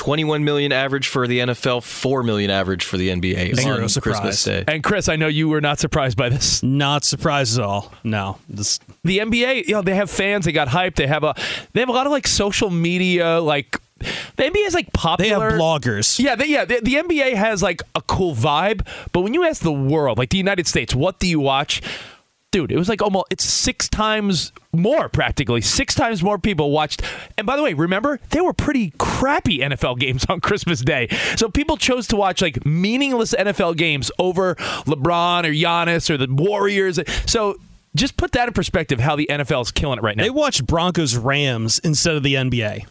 [0.00, 4.18] 21 million average for the NFL, 4 million average for the NBA Zero on surprise.
[4.18, 4.64] Christmas Day.
[4.66, 6.62] And Chris, I know you were not surprised by this.
[6.62, 7.92] Not surprised at all.
[8.02, 8.38] No.
[8.48, 11.34] This, the NBA, you know, they have fans, they got hyped, they have a
[11.74, 15.50] they have a lot of like social media like the NBA is like popular.
[15.50, 16.18] they have bloggers.
[16.18, 16.64] Yeah, they, yeah.
[16.64, 20.30] The, the NBA has like a cool vibe, but when you ask the world, like
[20.30, 21.82] the United States, what do you watch?
[22.52, 25.60] Dude, it was like almost it's six times more practically.
[25.60, 27.00] Six times more people watched.
[27.38, 31.08] And by the way, remember they were pretty crappy NFL games on Christmas Day.
[31.36, 36.26] So people chose to watch like meaningless NFL games over LeBron or Giannis or the
[36.28, 36.98] Warriors.
[37.26, 37.56] So
[37.94, 40.24] just put that in perspective how the NFL is killing it right now.
[40.24, 42.86] They watched Broncos Rams instead of the NBA.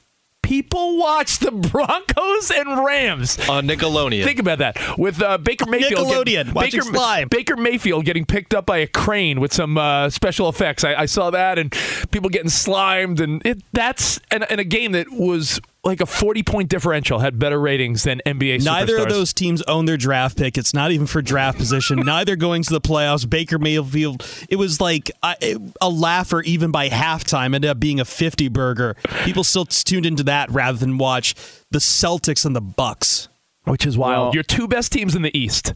[0.50, 4.24] People watch the Broncos and Rams on Nickelodeon.
[4.24, 6.08] Think about that with uh, Baker Mayfield.
[6.08, 7.28] Nickelodeon, watching Baker, Slime.
[7.28, 10.84] Baker Mayfield getting picked up by a crane with some uh, special effects.
[10.84, 11.72] I, I saw that, and
[12.10, 16.44] people getting slimed, and it, that's and, and a game that was like a forty
[16.44, 18.64] point differential had better ratings than NBA.
[18.64, 19.04] Neither superstars.
[19.04, 20.58] of those teams own their draft pick.
[20.58, 22.00] It's not even for draft position.
[22.06, 23.30] Neither going to the playoffs.
[23.30, 24.26] Baker Mayfield.
[24.50, 27.56] It was like a, a laugher even by halftime.
[27.56, 28.96] Ended up being a fifty burger.
[29.24, 31.34] People still tuned into that rather than watch
[31.72, 33.30] the Celtics and the Bucks.
[33.64, 34.26] which is wild.
[34.28, 35.74] Well- Your two best teams in the East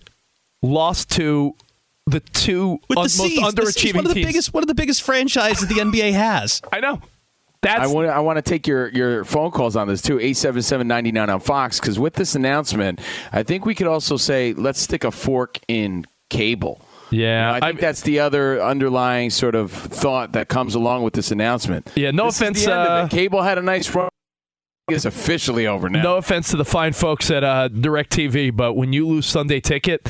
[0.62, 1.56] lost to
[2.08, 4.26] the two un- the most C's, the underachieving C's, one of the teams.
[4.28, 6.62] biggest, one of the biggest franchises the NBA has.
[6.72, 7.02] I know.
[7.64, 10.18] That's I want I want to take your, your phone calls on this too.
[10.18, 13.00] 877-99 on Fox because with this announcement,
[13.32, 16.82] I think we could also say let's stick a fork in cable.
[17.10, 17.54] yeah.
[17.54, 21.90] I think that's the other underlying sort of thought that comes along with this announcement.
[21.96, 23.08] Yeah, no This offense, the end of uh.
[23.08, 24.10] Cable had a nice run.
[24.90, 26.04] It's officially over now.
[26.04, 30.10] No offense to the fine folks at uh, DirecTV, but when you lose Sunday Ticket,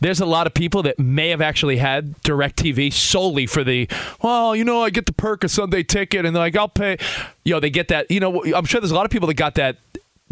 [0.00, 3.88] there's a lot of people that may have actually had DirecTV solely for the,
[4.22, 6.98] well, you know, I get the perk of Sunday Ticket, and they're like, I'll pay.
[7.44, 8.10] You know, they get that.
[8.10, 9.76] You know, I'm sure there's a lot of people that got that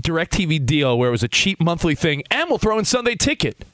[0.03, 3.64] DirecTV deal where it was a cheap monthly thing, and we'll throw in Sunday Ticket.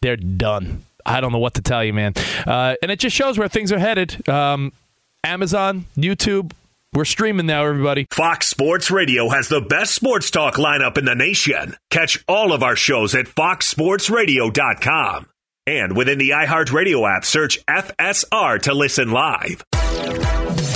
[0.00, 0.84] They're done.
[1.04, 2.12] I don't know what to tell you, man.
[2.46, 4.28] Uh, and it just shows where things are headed.
[4.28, 4.72] Um,
[5.24, 6.52] Amazon, YouTube,
[6.94, 8.06] we're streaming now, everybody.
[8.10, 11.76] Fox Sports Radio has the best sports talk lineup in the nation.
[11.90, 15.26] Catch all of our shows at foxsportsradio.com.
[15.66, 19.62] And within the iHeartRadio app, search FSR to listen live.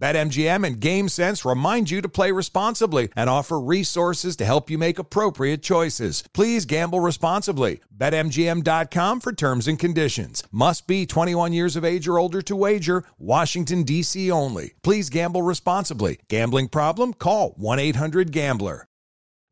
[0.00, 4.98] BetMGM and GameSense remind you to play responsibly and offer resources to help you make
[4.98, 6.24] appropriate choices.
[6.32, 7.80] Please gamble responsibly.
[7.94, 10.42] BetMGM.com for terms and conditions.
[10.50, 13.04] Must be 21 years of age or older to wager.
[13.18, 14.30] Washington, D.C.
[14.30, 14.72] only.
[14.82, 16.18] Please gamble responsibly.
[16.28, 17.12] Gambling problem?
[17.12, 18.86] Call 1 800 Gambler.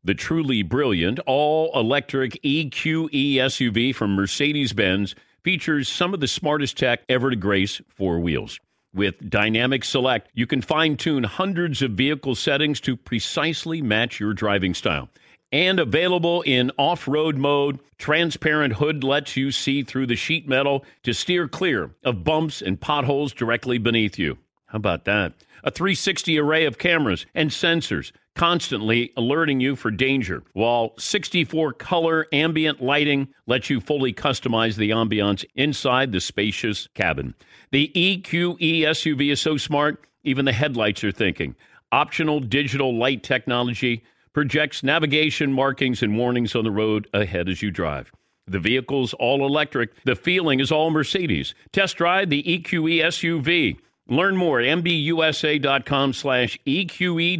[0.03, 5.13] The truly brilliant all electric EQE SUV from Mercedes Benz
[5.43, 8.59] features some of the smartest tech ever to grace four wheels.
[8.93, 14.33] With Dynamic Select, you can fine tune hundreds of vehicle settings to precisely match your
[14.33, 15.09] driving style.
[15.51, 20.85] And available in off road mode, transparent hood lets you see through the sheet metal
[21.03, 24.39] to steer clear of bumps and potholes directly beneath you.
[24.67, 25.33] How about that?
[25.63, 32.25] A 360 array of cameras and sensors constantly alerting you for danger, while 64 color
[32.31, 37.35] ambient lighting lets you fully customize the ambiance inside the spacious cabin.
[37.71, 41.53] The EQE SUV is so smart, even the headlights are thinking.
[41.91, 47.71] Optional digital light technology projects navigation markings and warnings on the road ahead as you
[47.71, 48.09] drive.
[48.47, 50.01] The vehicle's all electric.
[50.05, 51.55] The feeling is all Mercedes.
[51.73, 53.79] Test drive the EQE SUV.
[54.09, 57.39] Learn more at mbusa.com slash EQE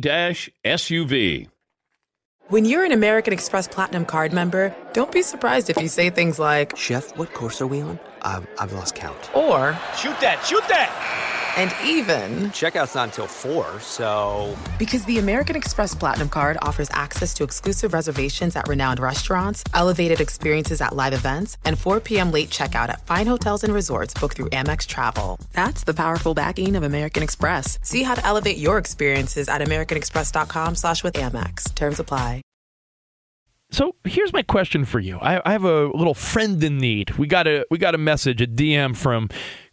[0.64, 1.48] SUV.
[2.48, 6.40] When you're an American Express Platinum card member, don't be surprised if you say things
[6.40, 8.00] like, Chef, what course are we on?
[8.24, 9.30] I've, I've lost count.
[9.36, 11.39] or, Shoot that, shoot that!
[11.60, 14.58] And even, Checkout's not until 4, so.
[14.78, 20.22] because the American Express Platinum card offers access to exclusive reservations at renowned restaurants, elevated
[20.22, 22.32] experiences at live events, and 4 p.m.
[22.32, 25.38] late checkout at fine hotels and resorts booked through Amex Travel.
[25.52, 27.78] That's the powerful backing of American Express.
[27.82, 31.76] See how to elevate your experiences at americanexpress.com slash with Amex.
[31.76, 32.42] Terms apply.
[33.70, 35.18] So here's my question for you.
[35.20, 37.18] I, I have a little friend in need.
[37.18, 39.30] We got a we got a message, a DM from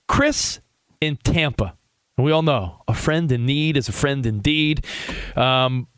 [0.08, 0.60] Chris
[1.00, 1.74] in Tampa.
[2.16, 4.84] And we all know a friend in need is a friend indeed.
[5.36, 5.88] Um,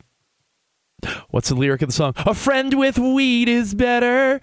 [1.29, 2.13] what's the lyric of the song?
[2.17, 4.41] A friend with weed is better.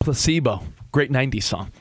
[0.00, 0.62] Placebo,
[0.92, 1.72] great '90s song.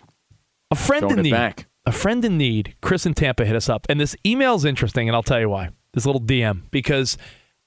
[0.72, 1.32] A friend Throwing in need.
[1.32, 1.68] back.
[1.86, 2.76] A friend in need.
[2.82, 5.50] Chris in Tampa hit us up, and this email is interesting, and I'll tell you
[5.50, 5.70] why.
[5.94, 7.18] This little DM because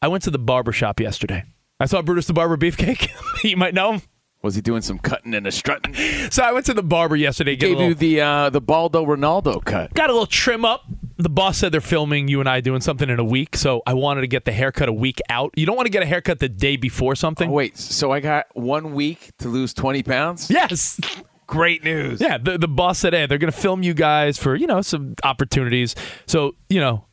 [0.01, 1.43] I went to the barber shop yesterday.
[1.81, 3.09] I saw Brutus the Barber Beefcake.
[3.45, 4.03] you might know him.
[4.43, 5.95] Was he doing some cutting and a strutting?
[6.30, 7.57] So I went to the barber yesterday.
[7.57, 9.95] Get Gave little, you the uh, the Baldo Ronaldo cut.
[9.95, 10.84] got a little trim up.
[11.18, 13.95] The boss said they're filming you and I doing something in a week, so I
[13.95, 15.53] wanted to get the haircut a week out.
[15.57, 17.49] You don't want to get a haircut the day before something.
[17.49, 20.51] Oh, wait, so I got one week to lose twenty pounds?
[20.51, 21.01] Yes.
[21.47, 22.18] Great news.
[22.20, 24.80] Yeah, the, the boss said, hey, they're going to film you guys for, you know,
[24.80, 25.95] some opportunities.
[26.24, 27.05] So, you know,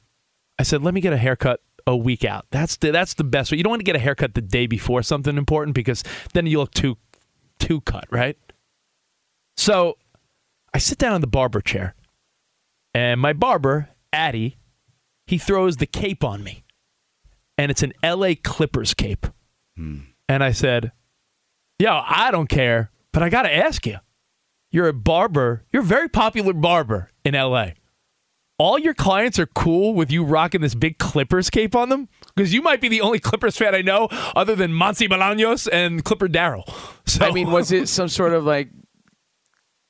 [0.58, 2.46] I said, let me get a haircut a week out.
[2.50, 3.58] That's the, that's the best way.
[3.58, 6.04] You don't want to get a haircut the day before something important because
[6.34, 6.98] then you look too,
[7.60, 8.38] too cut, right?
[9.58, 9.98] So
[10.74, 11.96] I sit down in the barber chair
[12.94, 14.58] and my barber, Addy,
[15.28, 16.64] he throws the cape on me.
[17.58, 19.28] And it's an LA Clippers cape.
[19.76, 20.00] Hmm.
[20.28, 20.92] And I said,
[21.78, 23.98] Yo, I don't care, but I got to ask you.
[24.72, 25.66] You're a barber.
[25.72, 27.72] You're a very popular barber in LA.
[28.60, 32.10] All your clients are cool with you rocking this big Clippers cape on them?
[32.36, 36.04] Because you might be the only Clippers fan I know other than Monty Bolaños and
[36.04, 36.70] Clipper Daryl.
[37.06, 38.70] So, I mean, was it some sort of like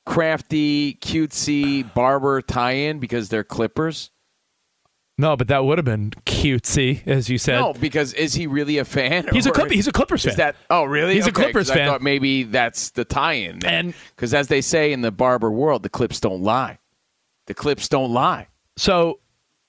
[0.06, 4.10] crafty, cutesy barber tie-in because they're Clippers?
[5.18, 7.58] No, but that would have been cutesy, as you said.
[7.60, 9.28] No, because is he really a fan?
[9.32, 10.38] He's a or Clip- he's a Clippers is fan.
[10.38, 11.14] That oh really?
[11.14, 11.88] He's a Okay, 'cause Clippers I fan.
[11.88, 13.58] thought maybe that's the tie-in.
[14.16, 16.78] Because as they say in the barber world, the clips don't lie.
[17.48, 18.46] The clips don't lie.
[18.80, 19.20] So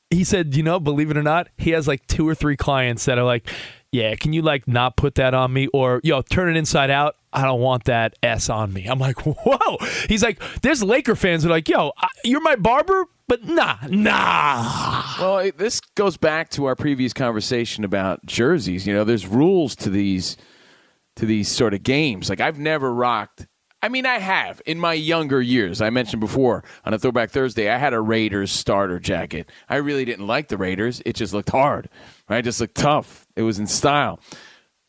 [0.09, 3.03] he said, you know, believe it or not, he has like two or three clients
[3.05, 3.45] that are like,
[3.91, 5.67] yeah, can you like not put that on me?
[5.73, 7.15] Or, yo, turn it inside out.
[7.33, 8.85] I don't want that S on me.
[8.85, 9.77] I'm like, whoa.
[10.07, 11.91] He's like, there's Laker fans that are like, yo,
[12.23, 15.03] you're my barber, but nah, nah.
[15.19, 18.87] Well, this goes back to our previous conversation about jerseys.
[18.87, 20.37] You know, there's rules to these
[21.17, 22.29] to these sort of games.
[22.29, 23.45] Like I've never rocked.
[23.83, 25.81] I mean, I have in my younger years.
[25.81, 29.49] I mentioned before on a Throwback Thursday, I had a Raiders starter jacket.
[29.69, 31.01] I really didn't like the Raiders.
[31.05, 31.89] It just looked hard.
[32.29, 32.39] Right?
[32.39, 33.27] It just looked tough.
[33.35, 34.19] It was in style.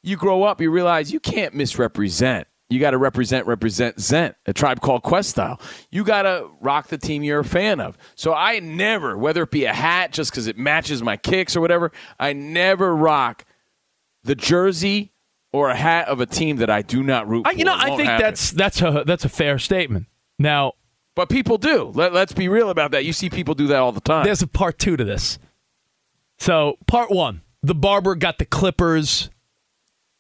[0.03, 2.49] You grow up, you realize you can't misrepresent.
[2.69, 5.61] You got to represent, represent Zent, a tribe called Quest style.
[5.91, 7.99] You got to rock the team you're a fan of.
[8.15, 11.61] So I never, whether it be a hat just because it matches my kicks or
[11.61, 13.45] whatever, I never rock
[14.25, 15.12] the jersey
[15.53, 17.59] or a hat of a team that I do not root I, for.
[17.59, 18.25] you know, I think happen.
[18.25, 20.07] that's that's a that's a fair statement.
[20.39, 20.73] Now,
[21.15, 21.93] But people do.
[21.95, 23.05] Let, let's be real about that.
[23.05, 24.25] You see people do that all the time.
[24.25, 25.39] there's a part two to this.
[26.39, 29.31] So, part one, the barber got the Clippers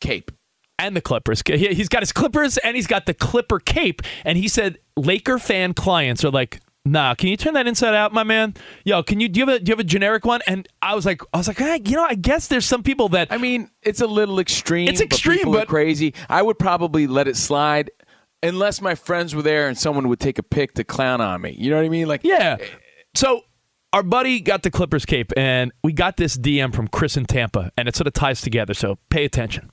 [0.00, 0.30] cape
[0.78, 1.42] and the Clippers.
[1.46, 4.02] He- He's got his Clippers and he's got the Clipper cape.
[4.24, 8.12] And he said Laker fan clients are like, "Nah, can you turn that inside out,
[8.12, 8.54] my man?
[8.84, 10.94] Yo, can you do you have a do you have a generic one?" And I
[10.94, 13.38] was like, I was like, hey, you know, I guess there's some people that I
[13.38, 14.88] mean, it's a little extreme.
[14.88, 16.14] It's extreme, but, but- crazy.
[16.28, 17.90] I would probably let it slide
[18.42, 21.54] unless my friends were there and someone would take a pic to clown on me.
[21.56, 22.08] You know what I mean?
[22.08, 22.56] Like, Yeah.
[23.14, 23.42] So
[23.92, 27.70] our buddy got the Clippers cape, and we got this DM from Chris in Tampa,
[27.76, 28.72] and it sort of ties together.
[28.74, 29.70] So pay attention.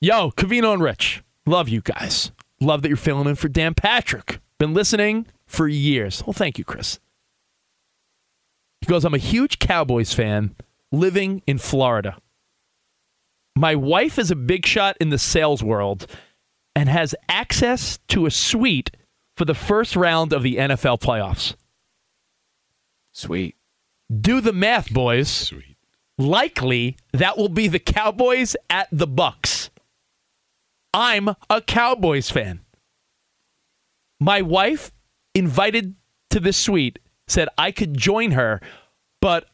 [0.00, 2.30] Yo, Covino and Rich, love you guys.
[2.60, 4.38] Love that you're filling in for Dan Patrick.
[4.58, 6.22] Been listening for years.
[6.26, 6.98] Well, thank you, Chris.
[8.80, 10.54] He goes, I'm a huge Cowboys fan
[10.92, 12.18] living in Florida.
[13.56, 16.06] My wife is a big shot in the sales world
[16.74, 18.90] and has access to a suite
[19.36, 21.54] for the first round of the NFL playoffs.
[23.12, 23.56] Sweet.
[24.20, 25.28] Do the math, boys.
[25.28, 25.76] Sweet.
[26.18, 29.70] likely that will be the Cowboys at the Bucks.
[30.92, 32.60] I'm a Cowboys fan.
[34.20, 34.92] My wife
[35.36, 35.94] invited
[36.30, 38.60] to this suite said I could join her,
[39.20, 39.46] but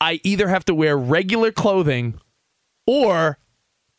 [0.00, 2.20] I either have to wear regular clothing
[2.86, 3.38] or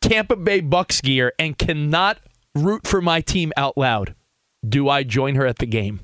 [0.00, 2.18] Tampa Bay Bucks gear and cannot
[2.54, 4.14] root for my team out loud.
[4.66, 6.00] Do I join her at the game?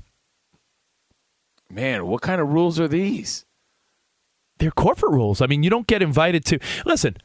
[1.69, 3.45] Man, what kind of rules are these?
[4.59, 5.41] They're corporate rules.
[5.41, 6.59] I mean, you don't get invited to.
[6.85, 7.17] Listen,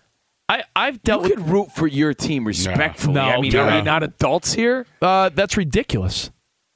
[0.48, 1.38] I, I've dealt You with.
[1.38, 3.14] could root for your team respectfully.
[3.14, 3.62] No, I mean, no.
[3.64, 4.86] are we not adults here?
[5.00, 6.30] Uh, that's ridiculous.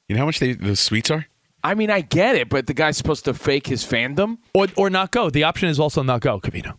[0.07, 1.25] You know how much they, those suites are?
[1.63, 4.37] I mean, I get it, but the guy's supposed to fake his fandom.
[4.53, 5.31] Or, or not go.
[5.31, 6.77] The option is also not go, Covino.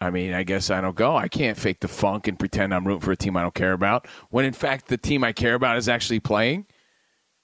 [0.00, 1.16] I mean, I guess I don't go.
[1.16, 3.72] I can't fake the funk and pretend I'm rooting for a team I don't care
[3.72, 6.66] about when in fact the team I care about is actually playing.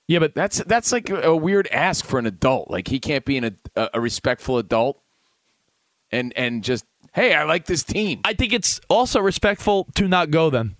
[0.08, 2.68] Yeah, but that's that's like a weird ask for an adult.
[2.68, 5.00] Like he can't be an, a, a respectful adult
[6.10, 8.22] and and just hey, I like this team.
[8.24, 10.77] I think it's also respectful to not go then.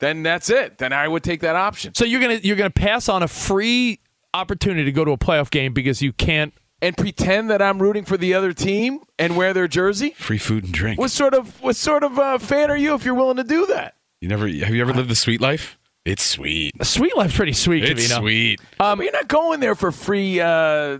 [0.00, 0.78] Then that's it.
[0.78, 1.94] Then I would take that option.
[1.94, 4.00] So you're gonna you're gonna pass on a free
[4.34, 8.04] opportunity to go to a playoff game because you can't and pretend that I'm rooting
[8.04, 10.10] for the other team and wear their jersey.
[10.10, 10.98] Free food and drink.
[10.98, 13.66] What sort of what sort of uh, fan are you if you're willing to do
[13.66, 13.96] that?
[14.20, 15.78] You never have you ever lived the sweet life?
[16.06, 16.82] It's sweet.
[16.82, 17.84] Sweet life's pretty sweet.
[17.84, 18.20] It's Covino.
[18.20, 18.60] sweet.
[18.80, 20.96] Um, you're not going there for free uh,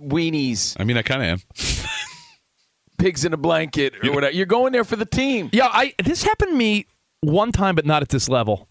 [0.00, 1.88] weenies, I mean, I kind of am.
[2.98, 4.34] pigs in a blanket, or whatever.
[4.34, 5.50] You're going there for the team.
[5.52, 6.86] Yeah, I this happened to me
[7.26, 8.68] one time, but not at this level.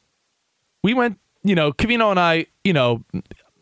[0.84, 3.04] We went, you know, Covino and I, you know,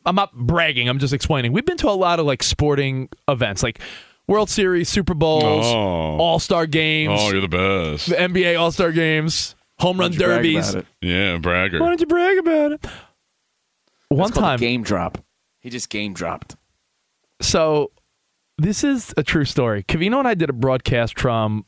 [0.06, 0.88] I'm not bragging.
[0.88, 1.52] I'm just explaining.
[1.52, 3.80] We've been to a lot of like sporting events, like
[4.28, 6.18] World Series, Super Bowls, Oh.
[6.18, 8.10] All Star games, Oh, you're the best.
[8.10, 10.76] the NBA All Star games, home run Why brag derbies.
[11.02, 11.80] Yeah, bragger.
[11.80, 12.86] Why don't you brag about it?
[14.10, 15.18] One That's called a time, game drop.
[15.60, 16.56] He just game dropped.
[17.42, 17.92] So
[18.58, 19.84] this is a true story.
[19.84, 21.66] Covino and I did a broadcast from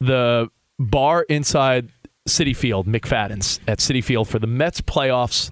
[0.00, 1.90] the bar inside
[2.28, 5.50] Citi Field, McFadden's at Citi Field for the Mets playoffs.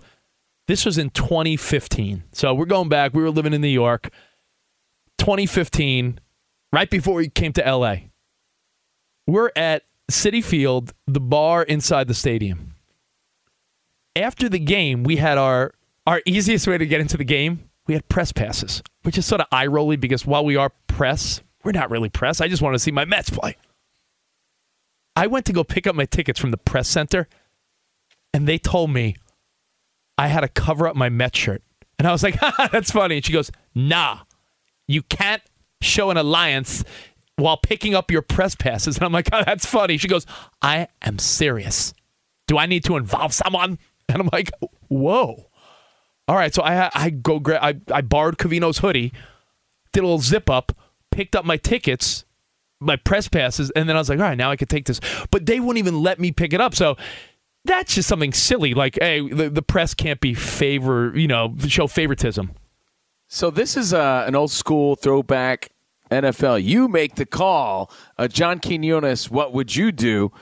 [0.69, 2.25] This was in 2015.
[2.33, 3.13] So we're going back.
[3.13, 4.11] We were living in New York.
[5.19, 6.19] 2015,
[6.73, 7.97] right before we came to LA.
[9.27, 12.75] We're at Citi Field, the bar inside the stadium.
[14.17, 15.73] After the game, we had our
[16.07, 17.71] our easiest way to get into the game.
[17.87, 21.41] We had press passes, which is sort of eye rolly because while we are press,
[21.65, 22.41] we're not really press.
[22.41, 23.57] I just want to see my Mets play.
[25.15, 27.29] I went to go pick up my tickets from the press center,
[28.33, 29.17] and they told me
[30.17, 31.63] I had to cover up my Mets shirt.
[31.99, 32.39] And I was like,
[32.73, 33.17] that's funny.
[33.17, 34.21] And she goes, nah,
[34.87, 35.43] you can't
[35.81, 36.85] show an alliance
[37.37, 38.97] while picking up your press passes.
[38.99, 39.97] And I'm like, oh, that's funny.
[39.97, 40.27] She goes,
[40.61, 41.93] I am serious.
[42.47, 43.79] Do I need to involve someone?
[44.09, 44.51] And I'm like,
[44.89, 45.47] whoa.
[46.29, 49.13] All right, so I I go grab I, I borrowed Covino's hoodie,
[49.93, 50.73] did a little zip up,
[51.11, 52.27] picked up my tickets,
[52.83, 55.01] my press passes, and then I was like, all right, now I could take this.
[55.31, 56.75] But they wouldn't even let me pick it up.
[56.75, 56.97] So
[57.65, 58.75] that's just something silly.
[58.75, 62.53] Like, hey, the, the press can't be favor, you know, show favoritism.
[63.29, 65.71] So this is uh, an old school throwback
[66.11, 66.63] NFL.
[66.63, 67.91] You make the call.
[68.19, 70.33] Uh, John Quinones, what would you do?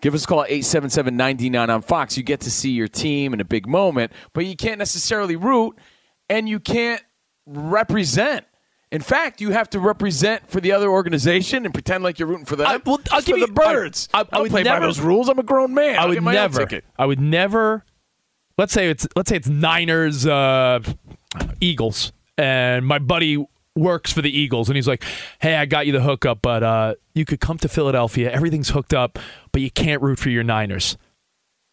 [0.00, 2.16] Give us a call at 877-99 on Fox.
[2.16, 5.78] You get to see your team in a big moment, but you can't necessarily root
[6.28, 7.02] and you can't
[7.46, 8.46] represent.
[8.92, 12.44] In fact, you have to represent for the other organization and pretend like you're rooting
[12.44, 12.66] for them.
[12.66, 14.08] I- well, I'll give for you- the birds.
[14.12, 15.28] I- I- I, would play by never- those rules.
[15.28, 15.96] I'm a grown man.
[15.96, 16.82] I I'll would get my own never.
[16.98, 17.84] I would never.
[18.58, 20.80] Let's say it's let's say it's Niners, uh,
[21.60, 23.42] Eagles, and my buddy
[23.76, 25.02] works for the Eagles, and he's like,
[25.38, 28.30] "Hey, I got you the hookup, but uh, you could come to Philadelphia.
[28.30, 29.18] Everything's hooked up,
[29.52, 30.98] but you can't root for your Niners."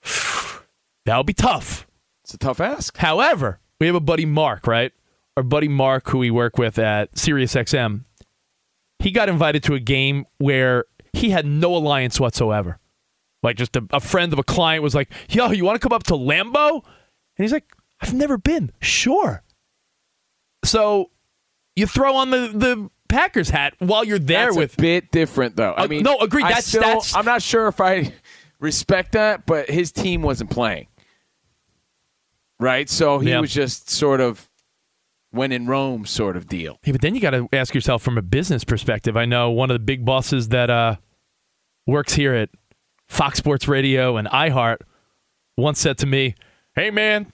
[1.06, 1.88] that would be tough.
[2.24, 2.96] It's a tough ask.
[2.98, 4.92] However, we have a buddy Mark, right?
[5.38, 8.06] Our buddy Mark, who we work with at SiriusXM,
[8.98, 12.80] he got invited to a game where he had no alliance whatsoever.
[13.44, 15.96] Like just a, a friend of a client was like, "Yo, you want to come
[15.96, 17.66] up to Lambeau?" And he's like,
[18.02, 19.44] "I've never been." Sure.
[20.66, 21.12] So
[21.76, 25.56] you throw on the the Packers hat while you're there That's with a bit different,
[25.56, 25.74] though.
[25.74, 26.46] I Uh, mean, no, agreed.
[26.46, 28.12] That's- still- that's- I'm not sure if I
[28.60, 30.88] respect that, but his team wasn't playing,
[32.60, 32.90] right?
[32.90, 33.40] So he Yeah.
[33.40, 34.47] was just sort of
[35.38, 36.80] when in Rome sort of deal.
[36.84, 39.16] Yeah, but then you got to ask yourself from a business perspective.
[39.16, 40.96] I know one of the big bosses that uh,
[41.86, 42.50] works here at
[43.08, 44.78] Fox Sports Radio and iHeart
[45.56, 46.36] once said to me,
[46.76, 47.32] "Hey, man,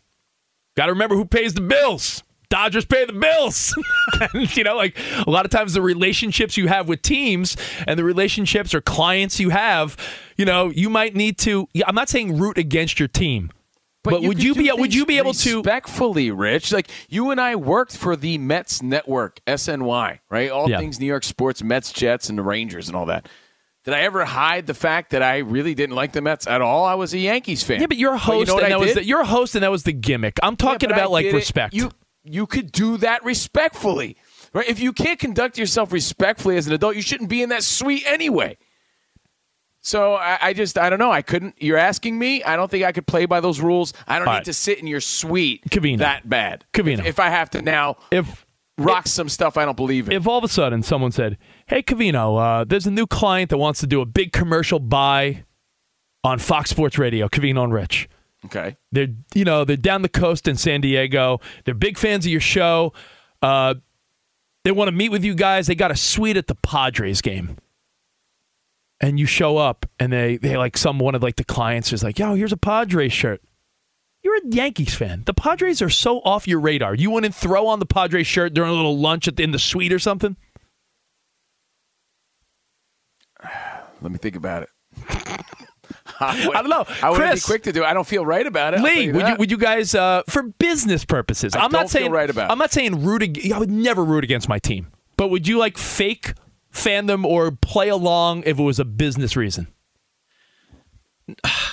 [0.76, 2.22] got to remember who pays the bills.
[2.50, 3.74] Dodgers pay the bills."
[4.34, 8.04] You know, like a lot of times the relationships you have with teams and the
[8.04, 9.98] relationships or clients you have,
[10.38, 11.68] you know, you might need to.
[11.86, 13.52] I'm not saying root against your team.
[14.04, 16.72] But, would you be would you be able to respectfully, Rich?
[16.74, 20.52] Like you and I worked for the Mets network, SNY, right?
[20.52, 20.80] All Yeah.
[20.80, 23.30] things New York sports, Mets, Jets, and the Rangers, and all that.
[23.86, 26.86] Did I ever hide the fact that I really didn't like the Mets at all?
[26.86, 27.80] I was a Yankees fan.
[27.82, 29.64] Yeah, but you're a host, you know and that was the, you're a host, and
[29.64, 30.38] that was the gimmick.
[30.44, 31.74] I'm talking Yeah, but I about like did it- respect.
[31.74, 31.92] You
[32.26, 34.16] you could do that respectfully,
[34.54, 34.68] right?
[34.68, 38.04] If you can't conduct yourself respectfully as an adult, you shouldn't be in that suite
[38.06, 38.58] anyway.
[39.86, 41.12] So I, I just I don't know.
[41.12, 41.62] I couldn't.
[41.62, 42.42] You're asking me.
[42.42, 43.94] I don't think I could play by those rules.
[44.08, 45.62] I don't need to sit in your suite
[45.98, 46.64] that bad.
[46.74, 47.00] Covino.
[47.00, 48.46] If, if I have to now if
[48.78, 50.14] rock some stuff I don't believe in.
[50.14, 53.58] if all of a sudden someone said, "Hey, Covino, uh, there's a new client that
[53.58, 55.44] wants to do a big commercial buy
[56.24, 58.08] on Fox Sports Radio, Covino and Rich."
[58.46, 58.78] Okay.
[58.94, 61.42] They're you know they're down the coast in San Diego.
[61.66, 62.94] They're big fans of your show.
[63.42, 63.76] Uh,
[64.64, 65.68] they want to meet with you guys.
[65.68, 67.58] They got a suite at the Padres game.
[69.04, 72.06] And you show up, and they they like some one of like the clients is
[72.06, 73.42] like, "Yo, here's a Padres shirt."
[74.24, 75.24] You're a Yankees fan.
[75.26, 76.96] The Padres are so off your radar.
[76.96, 79.60] You wouldn't throw on the Padres shirt during a little lunch at the, in the
[79.60, 80.38] suite or something.
[84.02, 84.70] Let me think about it.
[86.22, 86.86] I, would, I don't know.
[87.02, 87.46] I wouldn't Chris.
[87.46, 87.84] be quick to do.
[87.84, 87.86] it.
[87.86, 88.80] I don't feel right about it.
[88.80, 91.56] Lee, you would you would you guys uh, for business purposes?
[91.56, 92.54] I am don't not feel saying right about it.
[92.54, 93.24] I'm not saying root.
[93.24, 94.88] ag- I would never root against my team,
[95.18, 96.36] but would you like fake
[96.74, 99.68] fan them or play along if it was a business reason?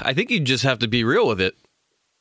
[0.01, 1.55] I think you just have to be real with it.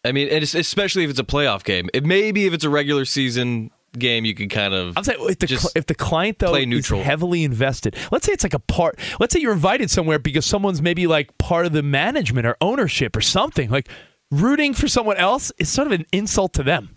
[0.03, 1.89] I mean, and especially if it's a playoff game.
[1.93, 4.97] It maybe if it's a regular season game, you can kind of.
[4.97, 7.03] I'm saying if the cl- if the client though play is neutral.
[7.03, 7.95] heavily invested.
[8.11, 8.97] Let's say it's like a part.
[9.19, 13.15] Let's say you're invited somewhere because someone's maybe like part of the management or ownership
[13.15, 13.69] or something.
[13.69, 13.89] Like
[14.32, 16.95] rooting for someone else is sort of an insult to them.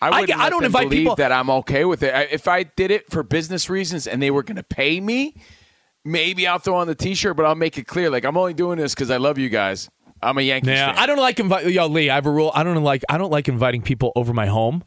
[0.00, 2.14] I, I wouldn't I let don't them invite believe people- that I'm okay with it.
[2.14, 5.34] I- If I did it for business reasons and they were going to pay me,
[6.04, 8.78] maybe I'll throw on the T-shirt, but I'll make it clear, like I'm only doing
[8.78, 9.88] this because I love you guys.
[10.22, 10.98] I'm a Yankees Yeah, fan.
[11.02, 11.66] I don't like invite.
[11.66, 12.50] Yo, Lee, I have a rule.
[12.54, 13.04] I don't like.
[13.08, 14.82] I don't like inviting people over my home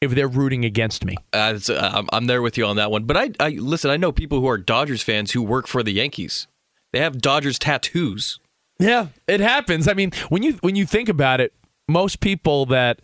[0.00, 1.16] if they're rooting against me.
[1.34, 3.04] Uh, it's, uh, I'm, I'm there with you on that one.
[3.04, 3.90] But I, I listen.
[3.90, 6.46] I know people who are Dodgers fans who work for the Yankees.
[6.92, 8.40] They have Dodgers tattoos.
[8.78, 9.86] Yeah, it happens.
[9.86, 11.52] I mean, when you when you think about it,
[11.86, 13.00] most people that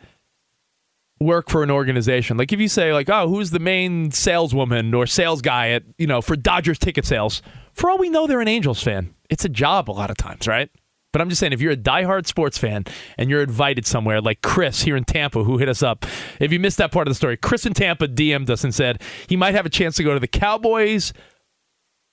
[1.20, 5.06] work for an organization, like if you say like, "Oh, who's the main saleswoman or
[5.06, 7.42] sales guy at you know for Dodgers ticket sales?"
[7.72, 9.14] For all we know, they're an Angels fan.
[9.28, 10.70] It's a job a lot of times, right?
[11.12, 12.84] But I'm just saying, if you're a diehard sports fan
[13.18, 16.06] and you're invited somewhere, like Chris here in Tampa, who hit us up,
[16.38, 19.02] if you missed that part of the story, Chris in Tampa DM'd us and said
[19.28, 21.12] he might have a chance to go to the Cowboys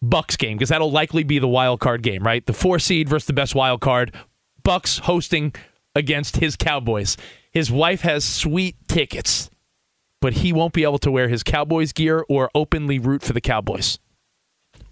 [0.02, 2.46] Bucks game because that'll likely be the wild card game, right?
[2.46, 4.16] The four seed versus the best wild card.
[4.64, 5.54] Bucks hosting
[5.96, 7.18] against his Cowboys.
[7.58, 9.50] His wife has sweet tickets,
[10.22, 13.42] but he won't be able to wear his Cowboys gear or openly root for the
[13.42, 13.98] Cowboys.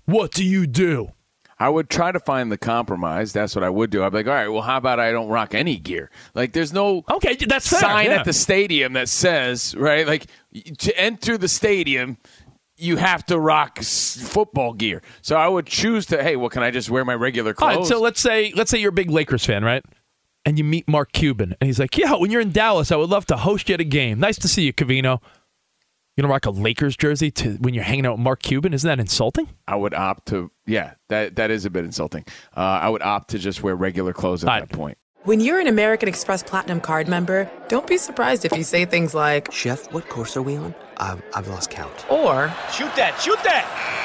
[0.05, 1.11] What do you do?
[1.59, 3.34] I would try to find the compromise.
[3.34, 4.03] That's what I would do.
[4.03, 6.09] I'd be like, all right, well, how about I don't rock any gear?
[6.34, 8.16] Like, there's no okay, that's fair, sign yeah.
[8.22, 10.26] at the stadium that says right, like
[10.80, 12.18] to enter the stadium.
[12.78, 15.03] You have to rock football gear.
[15.22, 16.24] So I would choose to.
[16.24, 17.78] Hey, well, can I just wear my regular clothes?
[17.78, 19.86] right, so let's say let's say you're a big Lakers fan, right?
[20.46, 23.10] And you meet Mark Cuban, and he's like, "Yeah, when you're in Dallas, I would
[23.10, 24.20] love to host you at a game.
[24.20, 25.20] Nice to see you, Covino.
[26.16, 28.74] You gonna rock a Lakers jersey to when you're hanging out with Mark Cuban?
[28.74, 29.50] Isn't that insulting?
[29.68, 30.52] I would opt to.
[30.66, 32.26] Yeah, that that is a bit insulting.
[32.56, 34.98] Uh, I would opt to just wear regular clothes at that point.
[35.24, 39.16] When you're an American Express Platinum card member, don't be surprised if you say things
[39.16, 40.76] like, Chef, what course are we on?
[40.98, 42.06] I've, I've lost count.
[42.12, 44.05] or, Shoot that, shoot that!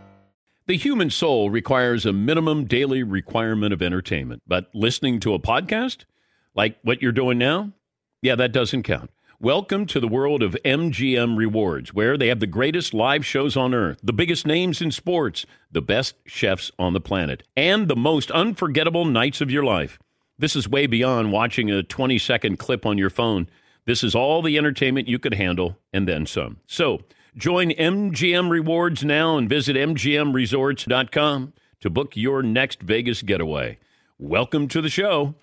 [0.67, 6.05] The human soul requires a minimum daily requirement of entertainment, but listening to a podcast,
[6.53, 7.71] like what you're doing now,
[8.21, 9.09] yeah, that doesn't count.
[9.39, 13.73] Welcome to the world of MGM Rewards, where they have the greatest live shows on
[13.73, 18.29] earth, the biggest names in sports, the best chefs on the planet, and the most
[18.29, 19.97] unforgettable nights of your life.
[20.37, 23.49] This is way beyond watching a 20 second clip on your phone.
[23.85, 26.57] This is all the entertainment you could handle and then some.
[26.67, 27.01] So,
[27.35, 33.79] Join MGM Rewards now and visit MGMResorts.com to book your next Vegas getaway.
[34.19, 35.35] Welcome to the show.